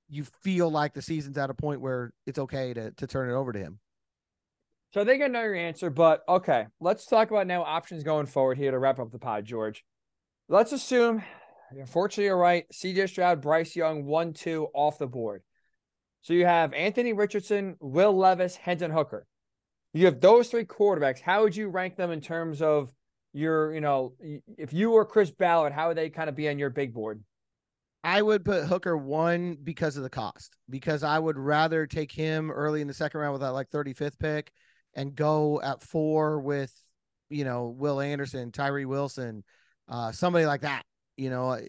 [0.08, 3.34] you feel like the season's at a point where it's okay to to turn it
[3.34, 3.80] over to him.
[4.94, 8.28] So I think I know your answer, but okay, let's talk about now options going
[8.28, 9.84] forward here to wrap up the pod, George.
[10.48, 11.24] Let's assume,
[11.72, 12.66] unfortunately, you're right.
[12.72, 15.42] CJ Stroud, Bryce Young, one, two off the board.
[16.22, 19.26] So you have Anthony Richardson, Will Levis, Hendon Hooker.
[19.92, 21.20] You have those three quarterbacks.
[21.20, 22.94] How would you rank them in terms of
[23.34, 24.14] your, you know,
[24.58, 27.24] if you were Chris Ballard, how would they kind of be on your big board?
[28.04, 32.50] I would put Hooker one because of the cost, because I would rather take him
[32.50, 34.52] early in the second round with that like 35th pick
[34.96, 36.74] and go at four with,
[37.30, 39.44] you know, Will Anderson, Tyree Wilson,
[39.90, 40.84] uh, somebody like that,
[41.18, 41.60] you know,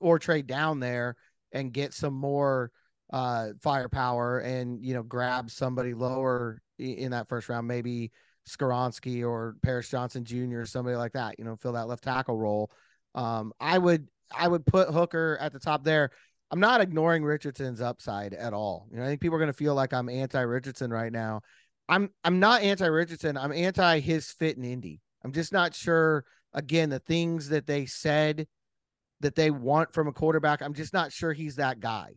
[0.00, 1.16] or trade down there
[1.52, 2.70] and get some more
[3.12, 8.10] uh, firepower and, you know, grab somebody lower in that first round, maybe
[8.48, 10.60] Skoronski or Paris Johnson Jr.
[10.60, 12.70] or somebody like that, you know, fill that left tackle role.
[13.14, 16.10] Um, I would I would put Hooker at the top there.
[16.50, 18.86] I'm not ignoring Richardson's upside at all.
[18.90, 21.42] You know, I think people are going to feel like I'm anti Richardson right now.
[21.88, 23.36] I'm I'm not anti Richardson.
[23.36, 25.00] I'm anti his fit in Indy.
[25.24, 26.24] I'm just not sure.
[26.54, 28.46] Again, the things that they said
[29.20, 32.14] that they want from a quarterback, I'm just not sure he's that guy.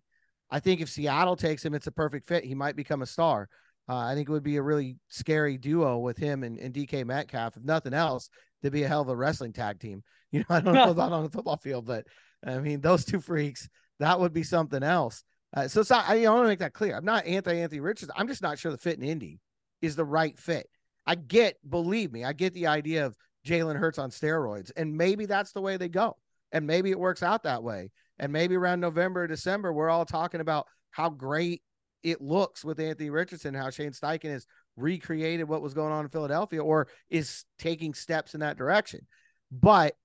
[0.50, 2.44] I think if Seattle takes him, it's a perfect fit.
[2.44, 3.50] He might become a star.
[3.90, 7.06] Uh, I think it would be a really scary duo with him and, and DK
[7.06, 7.58] Metcalf.
[7.58, 8.30] If nothing else,
[8.62, 10.04] they'd be a hell of a wrestling tag team.
[10.34, 12.06] You know, I don't know about on the football field, but
[12.48, 13.68] I mean, those two freaks,
[14.00, 15.26] that would be something else.
[15.54, 16.96] Uh, so, so I, I want to make that clear.
[16.96, 18.14] I'm not anti Anthony Richards.
[18.16, 19.42] I'm just not sure the fit in Indy
[19.82, 20.68] is the right fit.
[21.06, 25.26] I get, believe me, I get the idea of Jalen Hurts on steroids, and maybe
[25.26, 26.16] that's the way they go,
[26.52, 30.06] and maybe it works out that way, and maybe around November, or December, we're all
[30.06, 31.62] talking about how great
[32.04, 34.46] it looks with Anthony Richardson, how Shane Steichen has
[34.76, 39.06] recreated what was going on in Philadelphia, or is taking steps in that direction.
[39.52, 39.96] But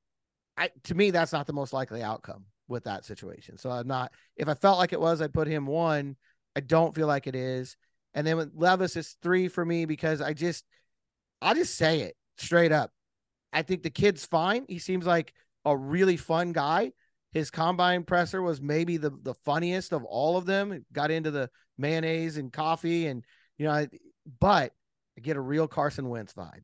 [0.57, 3.59] I, to me, that's not the most likely outcome with that situation.
[3.59, 4.13] So I'm not.
[4.37, 6.17] If I felt like it was, I'd put him one.
[6.57, 7.77] I don't feel like it is.
[8.15, 10.65] And then with Levis, it's three for me because I just,
[11.43, 12.91] I'll just say it straight up.
[13.53, 14.65] I think the kid's fine.
[14.69, 15.33] He seems like
[15.65, 16.93] a really fun guy.
[17.37, 20.87] His combine presser was maybe the, the funniest of all of them.
[20.91, 23.23] got into the mayonnaise and coffee, and
[23.59, 23.87] you know,
[24.41, 24.73] but
[25.19, 26.63] I get a real Carson Wentz vibe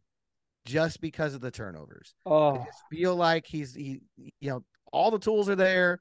[0.64, 2.14] just because of the turnovers.
[2.25, 2.55] Oh.
[2.55, 4.64] I just feel like he's he, you know,
[4.95, 6.01] all the tools are there,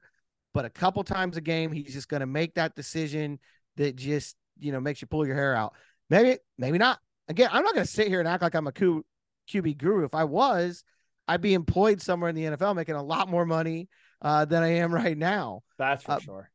[0.54, 3.40] but a couple times a game, he's just going to make that decision
[3.76, 5.74] that just you know makes you pull your hair out.
[6.08, 6.98] Maybe, maybe not.
[7.28, 9.04] Again, I'm not going to sit here and act like I'm a Q,
[9.50, 10.06] QB guru.
[10.06, 10.82] If I was,
[11.28, 13.90] I'd be employed somewhere in the NFL making a lot more money
[14.22, 15.60] uh, than I am right now.
[15.78, 16.50] That's for uh, sure.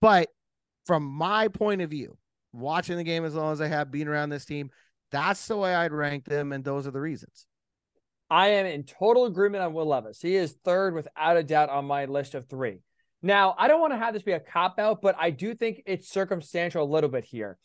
[0.00, 0.28] But
[0.86, 2.16] from my point of view,
[2.52, 4.70] watching the game as long as I have, being around this team,
[5.12, 7.46] that's the way I'd rank them, and those are the reasons.
[8.30, 10.20] I am in total agreement on Will Levis.
[10.20, 12.80] He is third without a doubt on my list of three.
[13.20, 15.82] Now, I don't want to have this be a cop out, but I do think
[15.86, 17.58] it's circumstantial a little bit here.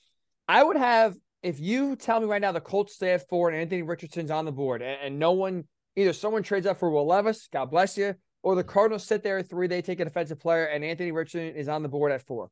[0.48, 3.58] I would have, if you tell me right now the Colts stay at four and
[3.58, 5.64] Anthony Richardson's on the board, and, and no one,
[5.96, 9.40] either someone trades up for Will Levis, God bless you, or the Cardinals sit there
[9.40, 12.22] at three, they take a defensive player, and Anthony Richardson is on the board at
[12.22, 12.50] four.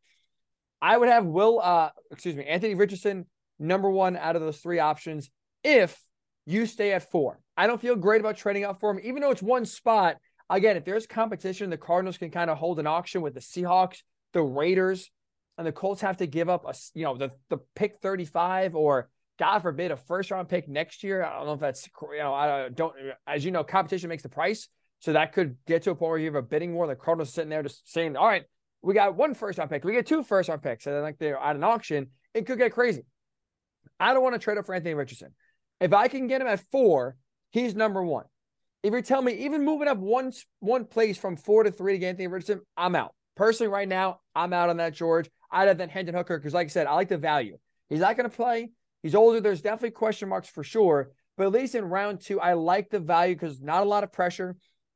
[0.81, 3.25] I would have Will, uh, excuse me, Anthony Richardson
[3.59, 5.29] number one out of those three options
[5.63, 5.99] if
[6.45, 7.39] you stay at four.
[7.57, 10.17] I don't feel great about trading up for him, even though it's one spot
[10.49, 14.03] again, if there's competition, the Cardinals can kind of hold an auction with the Seahawks,
[14.33, 15.09] the Raiders.
[15.57, 19.09] and the Colts have to give up a you know the the pick 35 or
[19.39, 21.23] God forbid a first round pick next year.
[21.23, 22.93] I don't know if that's you know I don't
[23.25, 24.67] as you know competition makes the price,
[24.99, 26.87] so that could get to a point where you have a bidding war.
[26.87, 28.43] The Cardinals sitting there just saying, all right,
[28.81, 31.17] we got one first round pick, we get two first round picks, and then like
[31.17, 33.03] they're at an auction, it could get crazy.
[33.99, 35.33] I don't want to trade up for Anthony Richardson.
[35.79, 37.15] If I can get him at four,
[37.51, 38.25] he's number one.
[38.83, 41.99] If you're telling me even moving up one one place from four to three to
[41.99, 43.13] get Anthony Richardson, I'm out.
[43.35, 45.29] Personally, right now, I'm out on that, George.
[45.51, 47.57] I'd have that Hendon Hooker because, like I said, I like the value.
[47.89, 48.69] He's not going to play.
[49.03, 49.41] He's older.
[49.41, 51.11] There's definitely question marks for sure.
[51.37, 54.11] But at least in round two, I like the value because not a lot of
[54.11, 54.55] pressure.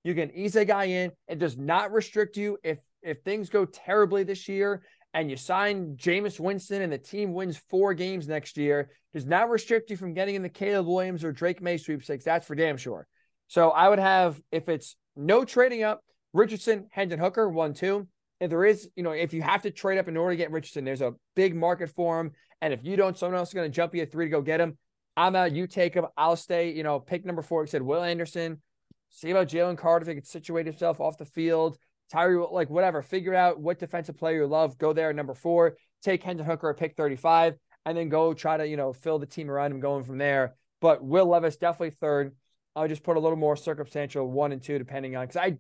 [0.10, 1.12] You can ease a guy in.
[1.28, 4.82] It does not restrict you if if things go terribly this year
[5.14, 8.90] and you sign Jameis Winston and the team wins four games next year.
[9.14, 12.26] Does not restrict you from getting in the Caleb Williams or Drake Maye sweepstakes.
[12.26, 13.08] That's for damn sure.
[13.48, 16.02] So I would have if it's no trading up,
[16.34, 18.08] Richardson, Hendon Hooker, one, two
[18.40, 20.52] if there is, you know, if you have to trade up in order to get
[20.52, 22.32] Richardson, there's a big market for him.
[22.62, 24.42] And if you don't, someone else is going to jump you at three to go
[24.42, 24.78] get him.
[25.18, 25.52] I'm out.
[25.52, 26.06] You take him.
[26.16, 26.72] I'll stay.
[26.72, 27.64] You know, pick number four.
[27.64, 28.62] He said Will Anderson.
[29.10, 31.78] See about Jalen Carter if he can situate himself off the field.
[32.12, 33.02] Tyree, like whatever.
[33.02, 34.78] Figure out what defensive player you love.
[34.78, 35.14] Go there.
[35.14, 35.76] Number four.
[36.02, 37.56] Take Hendon Hooker at pick 35,
[37.86, 40.56] and then go try to you know fill the team around him going from there.
[40.80, 42.36] But Will Levis definitely third.
[42.76, 45.58] I'll just put a little more circumstantial one and two depending on because I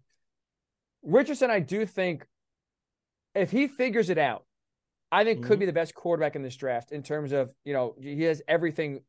[1.04, 2.26] Richardson I do think
[3.36, 4.46] if he figures it out,
[5.12, 5.48] I think mm-hmm.
[5.48, 8.42] could be the best quarterback in this draft in terms of, you know, he has
[8.48, 9.02] everything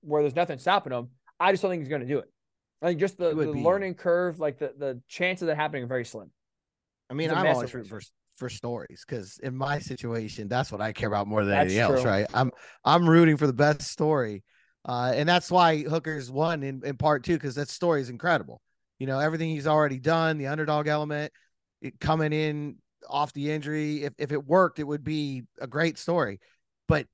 [0.00, 1.08] where there's nothing stopping him.
[1.38, 2.30] I just don't think he's going to do it.
[2.82, 5.88] I think just the, the learning curve, like the, the chance of that happening are
[5.88, 6.30] very slim.
[7.08, 8.00] I mean, I'm always rooting for,
[8.36, 11.86] for stories because in my situation, that's what I care about more than that's anything
[11.86, 11.96] true.
[11.96, 12.26] else, right?
[12.34, 12.50] I'm
[12.84, 14.42] I'm rooting for the best story.
[14.84, 18.60] Uh, and that's why Hooker's won in, in part two, because that story is incredible.
[18.98, 21.32] You know, everything he's already done, the underdog element,
[21.82, 22.76] it, coming in
[23.08, 24.04] off the injury.
[24.04, 26.40] If if it worked, it would be a great story.
[26.88, 27.06] But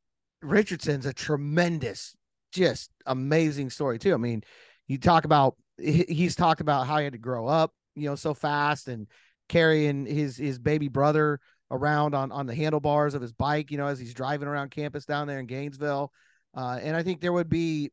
[0.43, 2.15] Richardson's a tremendous,
[2.53, 4.13] just amazing story too.
[4.13, 4.43] I mean,
[4.89, 8.35] you talk about he's talked about how he had to grow up, you know, so
[8.35, 9.07] fast and
[9.49, 13.87] carrying his his baby brother around on on the handlebars of his bike, you know,
[13.87, 16.13] as he's driving around campus down there in Gainesville.
[16.55, 17.91] Uh, and I think there would be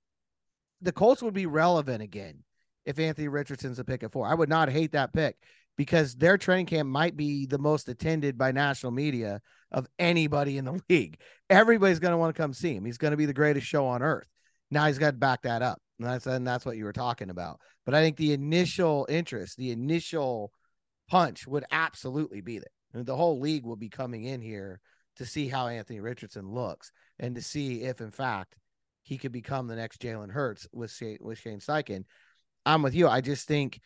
[0.81, 2.43] the Colts would be relevant again
[2.85, 4.27] if Anthony Richardson's a pick at four.
[4.27, 5.35] I would not hate that pick
[5.77, 10.65] because their training camp might be the most attended by national media of anybody in
[10.65, 11.19] the league.
[11.49, 12.85] Everybody's going to want to come see him.
[12.85, 14.27] He's going to be the greatest show on earth.
[14.71, 15.81] Now he's got to back that up.
[15.99, 17.59] And that's and that's what you were talking about.
[17.85, 20.51] But I think the initial interest, the initial
[21.09, 23.03] punch would absolutely be there.
[23.03, 24.79] The whole league will be coming in here
[25.17, 28.55] to see how Anthony Richardson looks and to see if in fact
[29.03, 32.05] he could become the next Jalen Hurts with Shane, with Shane Steichen.
[32.65, 33.07] I'm with you.
[33.07, 33.79] I just think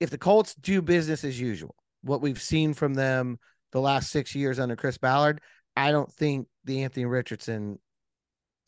[0.00, 3.38] if the Colts do business as usual, what we've seen from them
[3.72, 5.40] the last six years under Chris Ballard,
[5.76, 7.78] I don't think the Anthony Richardson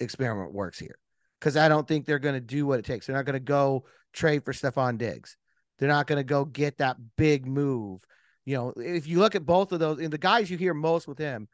[0.00, 0.98] experiment works here
[1.38, 3.06] because I don't think they're going to do what it takes.
[3.06, 5.36] They're not going to go trade for Stefon Diggs.
[5.78, 8.02] They're not going to go get that big move.
[8.44, 11.06] You know, if you look at both of those, and the guys you hear most
[11.06, 11.48] with him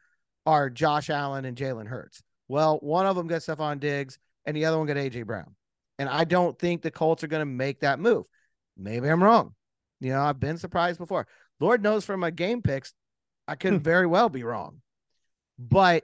[0.45, 2.21] are Josh Allen and Jalen Hurts.
[2.47, 5.55] Well, one of them got Stefon Diggs, and the other one got AJ Brown.
[5.97, 8.25] And I don't think the Colts are going to make that move.
[8.77, 9.55] Maybe I'm wrong.
[9.99, 11.27] You know, I've been surprised before.
[11.59, 12.93] Lord knows from my game picks,
[13.47, 13.79] I could hmm.
[13.79, 14.81] very well be wrong.
[15.57, 16.03] But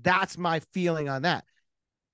[0.00, 1.44] that's my feeling on that.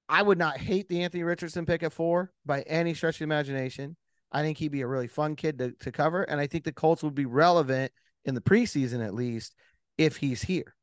[0.08, 3.96] I would not hate the Anthony Richardson pick at four by any stretch of imagination.
[4.30, 6.22] I think he'd be a really fun kid to, to cover.
[6.22, 7.92] And I think the Colts would be relevant
[8.24, 9.54] in the preseason, at least,
[9.98, 10.74] if he's here.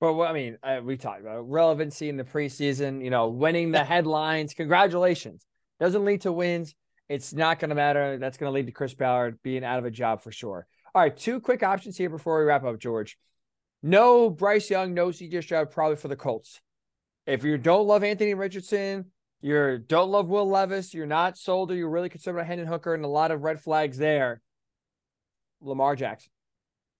[0.00, 4.52] Well, I mean, we talked about relevancy in the preseason, you know, winning the headlines.
[4.52, 5.46] Congratulations.
[5.80, 6.74] Doesn't lead to wins.
[7.08, 8.18] It's not going to matter.
[8.18, 10.66] That's going to lead to Chris Ballard being out of a job for sure.
[10.94, 13.16] All right, two quick options here before we wrap up, George.
[13.82, 16.60] No Bryce Young, no CJ Stroud, probably for the Colts.
[17.26, 19.06] If you don't love Anthony Richardson,
[19.40, 22.94] you don't love Will Levis, you're not sold or you're really concerned about Hendon Hooker
[22.94, 24.40] and a lot of red flags there.
[25.60, 26.30] Lamar Jackson.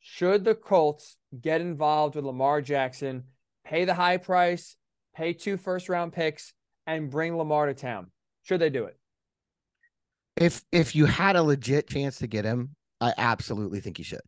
[0.01, 3.25] Should the Colts get involved with Lamar Jackson,
[3.65, 4.77] pay the high price,
[5.15, 6.53] pay two first round picks,
[6.87, 8.11] and bring Lamar to town?
[8.43, 8.97] Should they do it?
[10.37, 14.21] if if you had a legit chance to get him, I absolutely think you should.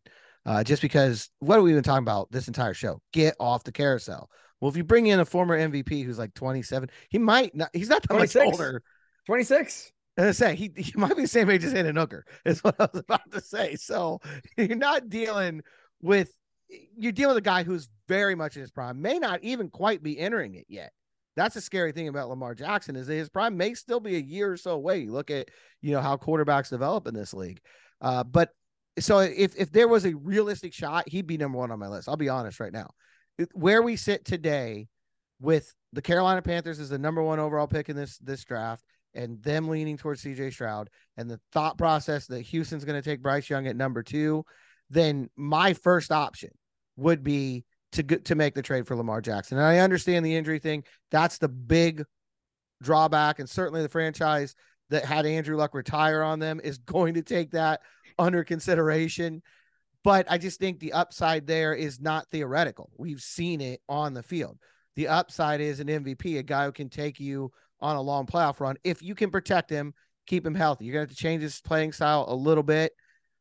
[0.49, 2.99] Uh, just because what are we even talking about this entire show?
[3.13, 4.31] Get off the carousel.
[4.59, 7.69] Well, if you bring in a former MVP who's like 27, he might not.
[7.71, 8.45] He's not that 26.
[8.45, 8.81] much older.
[9.27, 9.91] 26.
[10.17, 12.25] I say he, he might be the same age as Hendon Hooker.
[12.45, 13.75] Is what I was about to say.
[13.75, 14.21] So
[14.57, 15.61] you're not dealing
[16.01, 16.33] with
[16.97, 20.01] you're dealing with a guy who's very much in his prime, may not even quite
[20.01, 20.91] be entering it yet
[21.35, 24.19] that's the scary thing about Lamar Jackson is that his prime may still be a
[24.19, 24.99] year or so away.
[24.99, 25.49] You look at
[25.81, 27.61] you know how quarterbacks develop in this league,
[28.01, 28.49] uh, but
[28.99, 32.09] so if if there was a realistic shot, he'd be number one on my list.
[32.09, 32.89] I'll be honest right now.
[33.53, 34.87] Where we sit today,
[35.39, 38.83] with the Carolina Panthers as the number one overall pick in this this draft,
[39.13, 43.21] and them leaning towards CJ Stroud, and the thought process that Houston's going to take
[43.21, 44.43] Bryce Young at number two,
[44.89, 46.51] then my first option
[46.97, 49.57] would be to to make the trade for Lamar Jackson.
[49.57, 50.83] And I understand the injury thing.
[51.11, 52.03] That's the big
[52.81, 54.55] drawback, and certainly the franchise
[54.89, 57.81] that had Andrew Luck retire on them is going to take that
[58.19, 59.41] under consideration.
[60.03, 62.89] But I just think the upside there is not theoretical.
[62.97, 64.57] We've seen it on the field.
[64.95, 67.51] The upside is an MVP, a guy who can take you
[67.81, 69.93] on a long playoff run if you can protect him,
[70.27, 70.85] keep him healthy.
[70.85, 72.93] You're going to have to change his playing style a little bit.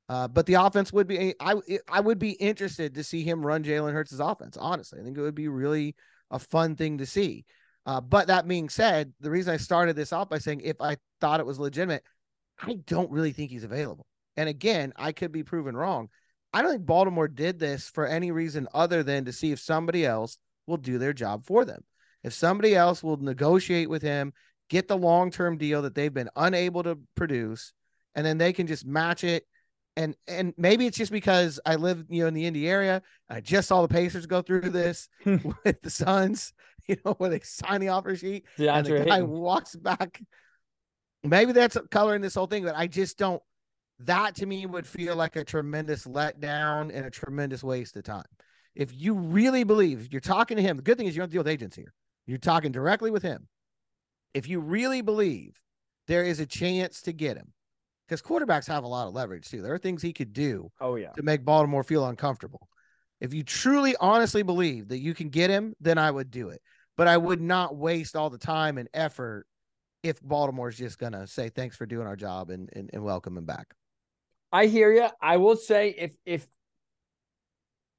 [0.08, 1.54] Uh, but the offense would be I
[1.88, 4.56] I would be interested to see him run Jalen Hurts' offense.
[4.56, 5.96] Honestly, I think it would be really
[6.30, 7.44] a fun thing to see.
[7.84, 10.96] Uh, but that being said, the reason I started this off by saying if I
[11.20, 12.04] thought it was legitimate,
[12.58, 14.06] I don't really think he's available.
[14.38, 16.08] And again, I could be proven wrong.
[16.54, 20.06] I don't think Baltimore did this for any reason other than to see if somebody
[20.06, 21.84] else will do their job for them.
[22.24, 24.32] If somebody else will negotiate with him,
[24.70, 27.74] get the long term deal that they've been unable to produce,
[28.14, 29.44] and then they can just match it
[29.98, 33.02] and and maybe it's just because I live you know in the Indy area.
[33.28, 35.36] I just saw the Pacers go through this hmm.
[35.64, 36.52] with the Suns,
[36.86, 39.28] you know, where they sign the offer sheet DeAndre and the guy Ayton.
[39.28, 40.22] walks back.
[41.24, 43.42] Maybe that's coloring this whole thing, but I just don't.
[44.00, 48.24] That to me would feel like a tremendous letdown and a tremendous waste of time.
[48.74, 51.40] If you really believe you're talking to him, the good thing is you don't deal
[51.40, 51.92] with agents here.
[52.26, 53.48] You're talking directly with him.
[54.34, 55.58] If you really believe
[56.06, 57.52] there is a chance to get him,
[58.06, 59.62] because quarterbacks have a lot of leverage too.
[59.62, 60.70] There are things he could do.
[60.80, 62.68] Oh yeah, to make Baltimore feel uncomfortable.
[63.20, 66.62] If you truly, honestly believe that you can get him, then I would do it.
[66.96, 69.46] But I would not waste all the time and effort
[70.02, 73.44] if Baltimore's just gonna say thanks for doing our job and and, and welcome him
[73.44, 73.74] back.
[74.52, 75.06] I hear you.
[75.20, 76.46] I will say if if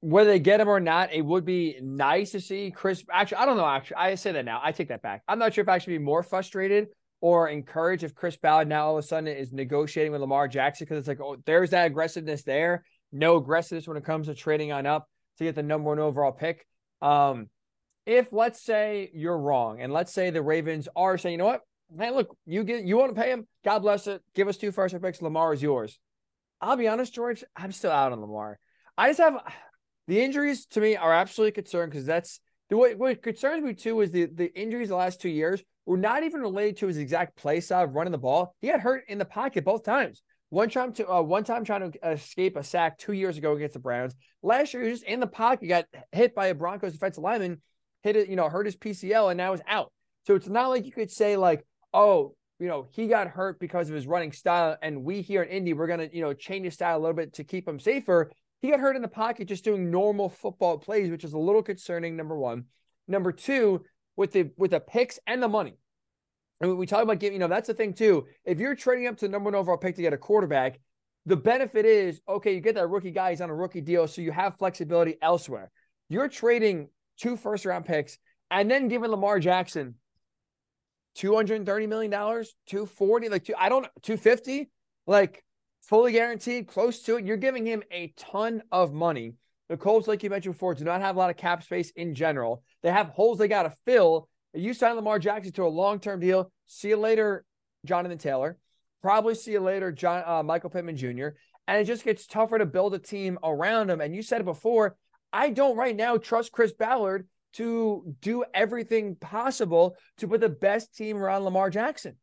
[0.02, 3.04] whether they get him or not, it would be nice to see Chris.
[3.12, 3.66] Actually, I don't know.
[3.66, 4.62] Actually, I say that now.
[4.64, 5.24] I take that back.
[5.28, 6.88] I'm not sure if I should be more frustrated
[7.22, 10.86] or encouraged if Chris Ballard now all of a sudden is negotiating with Lamar Jackson
[10.86, 12.86] because it's like, oh, there's that aggressiveness there.
[13.12, 16.32] No aggressiveness when it comes to trading on up to get the number one overall
[16.32, 16.66] pick.
[17.02, 17.50] Um,
[18.06, 21.62] if let's say you're wrong, and let's say the Ravens are saying, you know what,
[21.98, 24.22] hey, look, you get you want to pay him, God bless it.
[24.34, 25.22] Give us two first round picks.
[25.22, 26.00] Lamar is yours.
[26.62, 28.60] I'll be honest, George, I'm still out on Lamar.
[28.98, 29.42] I just have
[30.08, 32.40] the injuries to me are absolutely concerned because that's
[32.70, 35.98] the what, what concerns me too is the the injuries the last two years were
[35.98, 38.56] not even related to his exact play style of running the ball.
[38.62, 40.22] He got hurt in the pocket both times.
[40.50, 43.74] One time to uh, one time trying to escape a sack two years ago against
[43.74, 44.16] the Browns.
[44.42, 47.62] Last year he was just in the pocket, got hit by a Broncos defensive lineman,
[48.04, 49.92] hit it, you know, hurt his PCL, and now is out.
[50.26, 53.90] So it's not like you could say like, oh, you know, he got hurt because
[53.90, 56.74] of his running style, and we here in Indy we're gonna, you know, change his
[56.74, 58.32] style a little bit to keep him safer.
[58.62, 61.64] He got hurt in the pocket just doing normal football plays, which is a little
[61.64, 62.18] concerning.
[62.18, 62.66] Number one.
[63.08, 63.84] Number two,
[64.18, 65.78] with the with the picks and the money.
[66.62, 68.28] And we talk about giving, you know, that's the thing too.
[68.44, 70.80] If you're trading up to number one overall pick to get a quarterback,
[71.26, 74.22] the benefit is okay, you get that rookie guy, he's on a rookie deal, so
[74.22, 75.72] you have flexibility elsewhere.
[76.10, 78.18] You're trading two first round picks
[78.52, 79.96] and then giving Lamar Jackson
[81.20, 84.70] $230 million, 240, like two, I don't 250,
[85.06, 85.44] like
[85.82, 87.26] fully guaranteed, close to it.
[87.26, 89.34] You're giving him a ton of money.
[89.68, 92.16] The Colts, like you mentioned before, do not have a lot of cap space in
[92.16, 92.64] general.
[92.82, 94.30] They have holes they got to fill.
[94.54, 96.52] You sign Lamar Jackson to a long term deal.
[96.66, 97.46] See you later,
[97.86, 98.58] Jonathan Taylor.
[99.02, 101.30] Probably see you later, John uh, Michael Pittman Jr.
[101.68, 104.02] And it just gets tougher to build a team around him.
[104.02, 104.98] And you said it before.
[105.32, 110.96] I don't right now trust Chris Ballard to do everything possible to put the best
[110.96, 112.16] team around Lamar Jackson.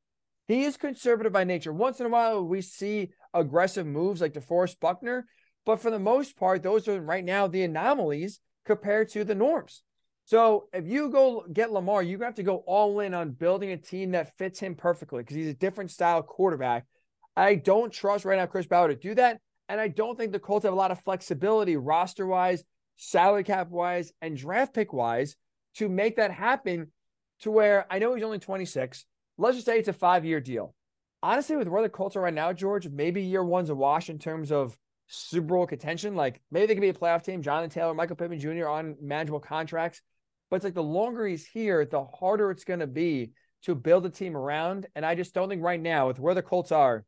[0.48, 1.72] He is conservative by nature.
[1.72, 5.26] Once in a while, we see aggressive moves like DeForest Buckner,
[5.64, 9.82] but for the most part, those are right now the anomalies compared to the norms.
[10.26, 13.76] So if you go get Lamar, you have to go all in on building a
[13.76, 16.84] team that fits him perfectly because he's a different style quarterback.
[17.36, 19.40] I don't trust right now Chris Ballard to do that.
[19.68, 22.64] And I don't think the Colts have a lot of flexibility roster wise,
[22.96, 25.36] salary cap wise, and draft pick wise
[25.76, 26.90] to make that happen
[27.40, 29.04] to where I know he's only 26.
[29.38, 30.74] Let's just say it's a five year deal.
[31.22, 34.18] Honestly, with where the Colts are right now, George, maybe year one's a wash in
[34.18, 34.76] terms of
[35.08, 36.14] Super Bowl contention.
[36.14, 37.42] Like maybe they could be a playoff team.
[37.42, 38.68] Jonathan Taylor, Michael Pittman Jr.
[38.68, 40.00] on manageable contracts.
[40.50, 43.32] But it's like the longer he's here, the harder it's going to be
[43.64, 44.86] to build a team around.
[44.94, 47.04] And I just don't think right now, with where the Colts are,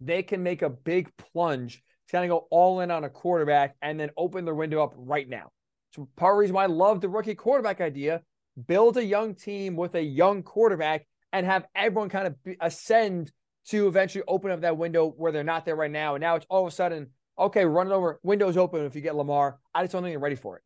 [0.00, 3.76] they can make a big plunge to kind of go all in on a quarterback
[3.82, 5.50] and then open their window up right now.
[5.94, 8.22] So part of the reason why I love the rookie quarterback idea,
[8.66, 13.32] build a young team with a young quarterback and have everyone kind of ascend
[13.68, 16.14] to eventually open up that window where they're not there right now.
[16.14, 18.20] And now it's all of a sudden Okay, run it over.
[18.22, 19.58] Windows open if you get Lamar.
[19.74, 20.62] I just don't think you're ready for it.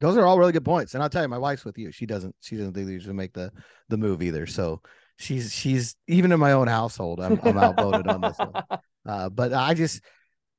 [0.00, 0.94] Those are all really good points.
[0.94, 1.92] And I'll tell you, my wife's with you.
[1.92, 3.52] She doesn't she doesn't think they should make the
[3.88, 4.46] the move either.
[4.46, 4.80] So
[5.16, 8.52] she's she's even in my own household, I'm I'm outvoted on this one.
[9.08, 10.02] Uh, but I just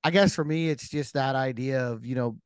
[0.03, 2.37] I guess for me, it's just that idea of, you know,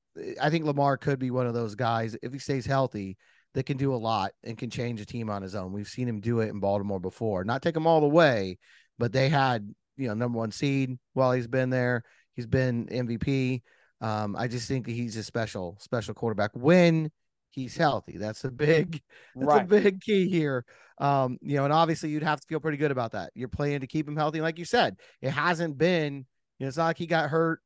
[0.42, 3.18] I think Lamar could be one of those guys if he stays healthy
[3.54, 5.72] that can do a lot and can change a team on his own.
[5.72, 7.44] We've seen him do it in Baltimore before.
[7.44, 8.58] Not take him all the way,
[8.98, 12.04] but they had, you know, number one seed while he's been there.
[12.36, 13.62] He's been MVP.
[14.02, 17.12] Um, I just think he's a special, special quarterback when
[17.54, 18.18] he's healthy.
[18.18, 19.02] That's a big,
[19.36, 19.64] that's right.
[19.64, 20.66] a big key here.
[21.00, 23.32] Um, you know, and obviously you'd have to feel pretty good about that.
[23.36, 24.42] You're playing to keep him healthy.
[24.42, 26.26] Like you said, it hasn't been,
[26.60, 27.60] you know, it's not like he got hurt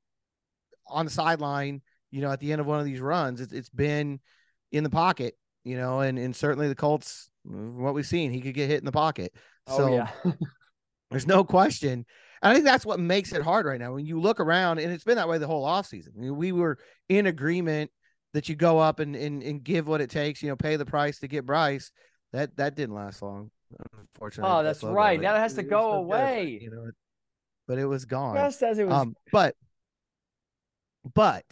[0.88, 1.82] on the sideline,
[2.12, 3.42] you know, at the end of one of these runs.
[3.42, 4.20] It's it's been
[4.72, 8.54] in the pocket, you know, and and certainly the Colts, what we've seen, he could
[8.54, 9.34] get hit in the pocket.
[9.68, 10.10] Oh, so yeah.
[11.12, 12.06] there's no question.
[12.42, 13.94] And I think that's what makes it hard right now.
[13.94, 16.10] When you look around, and it's been that way the whole offseason.
[16.18, 16.78] I mean, we were
[17.10, 17.92] in agreement
[18.38, 20.86] that you go up and, and and give what it takes, you know, pay the
[20.86, 21.92] price to get Bryce.
[22.34, 23.50] That that didn't last long,
[23.98, 24.54] unfortunately.
[24.54, 25.20] Oh, that's right.
[25.20, 26.60] Now it has to go away.
[26.62, 26.92] you know,
[27.68, 28.38] but it was gone.
[28.38, 28.94] It was.
[28.94, 29.56] Um, but
[31.16, 31.46] but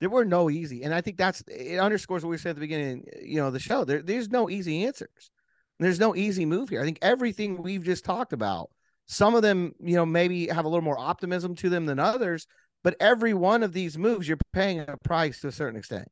[0.00, 2.60] there were no easy, and I think that's it underscores what we said at the
[2.62, 3.84] beginning, you know, the show.
[3.84, 5.30] There, there's no easy answers.
[5.78, 6.80] There's no easy move here.
[6.80, 8.70] I think everything we've just talked about
[9.06, 12.48] some of them, you know, maybe have a little more optimism to them than others,
[12.82, 16.08] but every one of these moves, you're paying a price to a certain extent.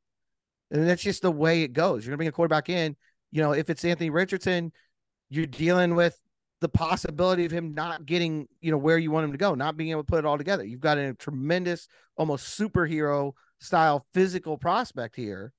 [0.72, 2.04] And that's just the way it goes.
[2.04, 2.96] You're going to bring a quarterback in.
[3.30, 4.72] You know, if it's Anthony Richardson,
[5.28, 6.18] you're dealing with
[6.60, 9.76] the possibility of him not getting, you know, where you want him to go, not
[9.76, 10.64] being able to put it all together.
[10.64, 15.52] You've got a tremendous, almost superhero style physical prospect here,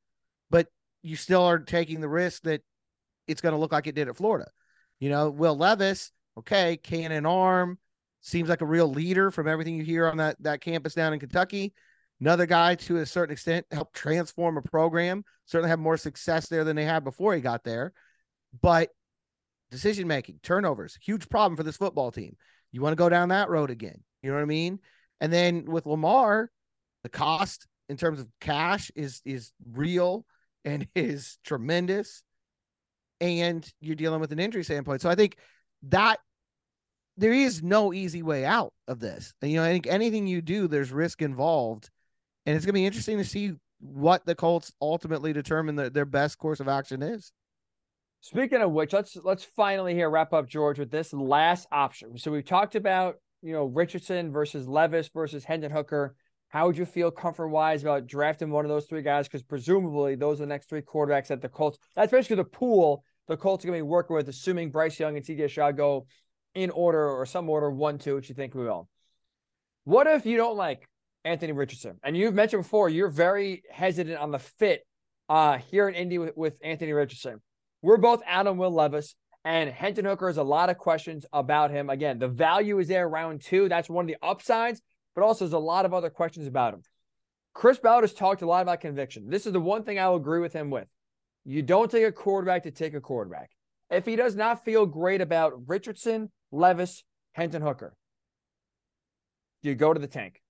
[0.50, 0.68] but
[1.04, 2.62] you still are taking the risk that
[3.28, 4.50] it's going to look like it did at Florida.
[5.00, 7.78] You know, Will Levis, okay, cannon arm,
[8.22, 11.20] seems like a real leader from everything you hear on that that campus down in
[11.20, 11.74] Kentucky.
[12.24, 15.26] Another guy to a certain extent helped transform a program.
[15.46, 17.92] Certainly have more success there than they had before he got there.
[18.62, 18.92] But
[19.72, 22.38] decision making, turnovers, huge problem for this football team.
[22.72, 24.02] You want to go down that road again.
[24.22, 24.80] You know what I mean?
[25.20, 26.50] And then with Lamar,
[27.04, 30.26] the cost in terms of cash is is real
[30.64, 32.24] and is tremendous.
[33.20, 35.02] And you're dealing with an injury standpoint.
[35.02, 35.36] So I think
[35.90, 36.20] that
[37.18, 39.34] there is no easy way out of this.
[39.42, 41.90] And, you know, I think anything you do, there's risk involved.
[42.46, 46.06] And it's going to be interesting to see what the Colts ultimately determine that their
[46.06, 47.32] best course of action is.
[48.22, 52.18] Speaking of which, let's let's finally here wrap up George with this last option.
[52.18, 56.16] So we've talked about you know Richardson versus Levis versus Hendon Hooker.
[56.48, 59.28] How would you feel comfort wise about drafting one of those three guys?
[59.28, 61.80] Because presumably those are the next three quarterbacks at the Colts.
[61.96, 65.16] That's basically the pool the Colts are going to be working with, assuming Bryce Young
[65.16, 66.06] and CJ Stroud go
[66.56, 68.88] in order or some order, one, two, which you think we will.
[69.86, 70.88] What if you don't like
[71.26, 72.00] Anthony Richardson?
[72.04, 74.86] And you've mentioned before, you're very hesitant on the fit
[75.30, 77.42] uh, here in Indy with, with Anthony Richardson.
[77.82, 79.16] We're both Adam Will Levis,
[79.46, 81.90] and Hendon Hooker has a lot of questions about him.
[81.90, 83.68] Again, the value is there round two.
[83.68, 84.82] That's one of the upsides,
[85.16, 86.82] but also there's a lot of other questions about him.
[87.54, 89.30] Chris Ballard has talked a lot about conviction.
[89.30, 90.88] This is the one thing I will agree with him with.
[91.46, 93.52] You don't take a quarterback to take a quarterback.
[93.90, 97.04] If he does not feel great about Richardson, Levis,
[97.34, 97.94] Hendon Hooker,
[99.62, 100.42] you go to the tank.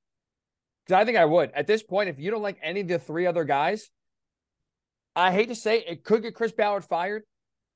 [0.86, 1.52] Because I think I would.
[1.52, 3.90] At this point, if you don't like any of the three other guys,
[5.16, 7.24] I hate to say it, could get Chris Ballard fired.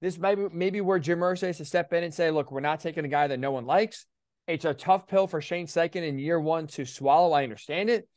[0.02, 2.60] This might be maybe where Jim Irsay has to step in and say, look, we're
[2.60, 4.06] not taking a guy that no one likes.
[4.48, 7.34] It's a tough pill for Shane Steichen in year one to swallow.
[7.34, 8.08] I understand it.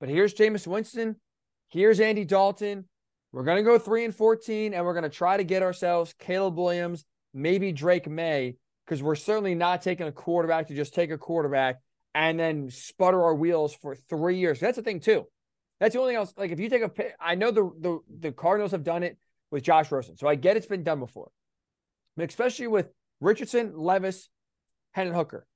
[0.00, 1.16] But here's Jameis Winston.
[1.68, 2.86] Here's Andy Dalton.
[3.32, 6.14] We're going to go three and 14, and we're going to try to get ourselves
[6.18, 7.04] Caleb Williams,
[7.34, 11.80] maybe Drake Maye, because we're certainly not taking a quarterback to just take a quarterback
[12.16, 14.58] and then sputter our wheels for three years.
[14.58, 15.26] That's the thing, too.
[15.78, 16.32] That's the only thing else.
[16.34, 16.90] Like, if you take a
[17.20, 19.18] I know the, the, the Cardinals have done it
[19.50, 21.30] with Josh Rosen, so I get it's been done before,
[22.16, 22.88] but especially with
[23.20, 24.30] Richardson, Levis,
[24.92, 25.46] Hendon Hooker.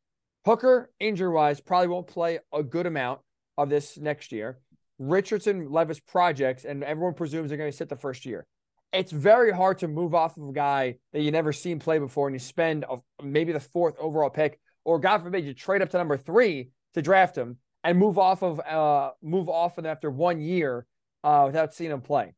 [0.44, 3.20] Hooker, injury wise, probably won't play a good amount
[3.56, 4.58] of this next year.
[4.98, 8.46] Richardson Levis projects, and everyone presumes they're going to sit the first year.
[8.92, 12.28] It's very hard to move off of a guy that you never seen play before,
[12.28, 15.90] and you spend a, maybe the fourth overall pick, or God forbid you trade up
[15.90, 20.10] to number three to draft him and move off of uh move off of after
[20.10, 20.86] one year
[21.24, 22.34] uh without seeing him play.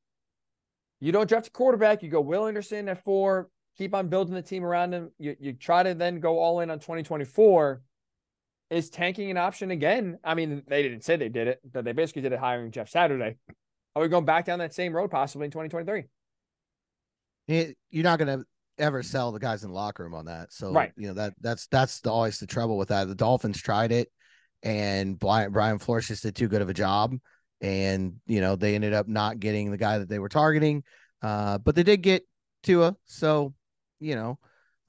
[1.01, 4.43] You don't draft a quarterback, you go Will Anderson at four, keep on building the
[4.43, 5.11] team around him.
[5.19, 7.83] You you try to then go all in on 2024
[8.73, 10.19] is tanking an option again?
[10.25, 12.89] I mean, they didn't say they did it, but they basically did it hiring Jeff
[12.89, 13.37] Saturday.
[13.95, 16.05] Are we going back down that same road possibly in 2023?
[17.49, 18.47] It, you're not going to
[18.79, 20.53] ever sell the guys in the locker room on that.
[20.53, 20.93] So, right.
[20.97, 23.09] you know, that that's that's the, always the trouble with that.
[23.09, 24.09] The Dolphins tried it
[24.63, 27.17] and Brian Brian Flores just did too good of a job,
[27.61, 30.85] and you know they ended up not getting the guy that they were targeting,
[31.23, 32.27] uh, but they did get
[32.63, 33.55] Tua, so
[34.01, 34.39] you know.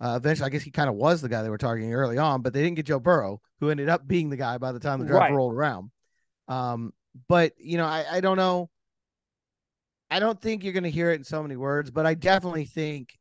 [0.01, 2.41] Uh, eventually, I guess he kind of was the guy they were targeting early on,
[2.41, 4.99] but they didn't get Joe Burrow, who ended up being the guy by the time
[4.99, 5.33] the draft Right.
[5.33, 5.91] rolled around.
[6.49, 6.91] Um,
[7.29, 8.69] but you know, I, I don't know.
[10.11, 12.65] I don't think you're going to hear it in so many words, but I definitely
[12.65, 13.17] think.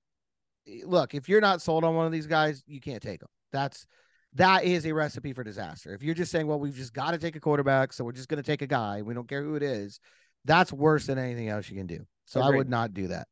[0.84, 3.28] Look, if you're not sold on one of these guys, you can't take them.
[3.52, 3.86] That's
[4.34, 5.94] that is a recipe for disaster.
[5.94, 8.28] If you're just saying, well, we've just got to take a quarterback, so we're just
[8.28, 10.00] going to take a guy, we don't care who it is,
[10.44, 12.06] that's worse than anything else you can do.
[12.24, 13.28] So I would not do that.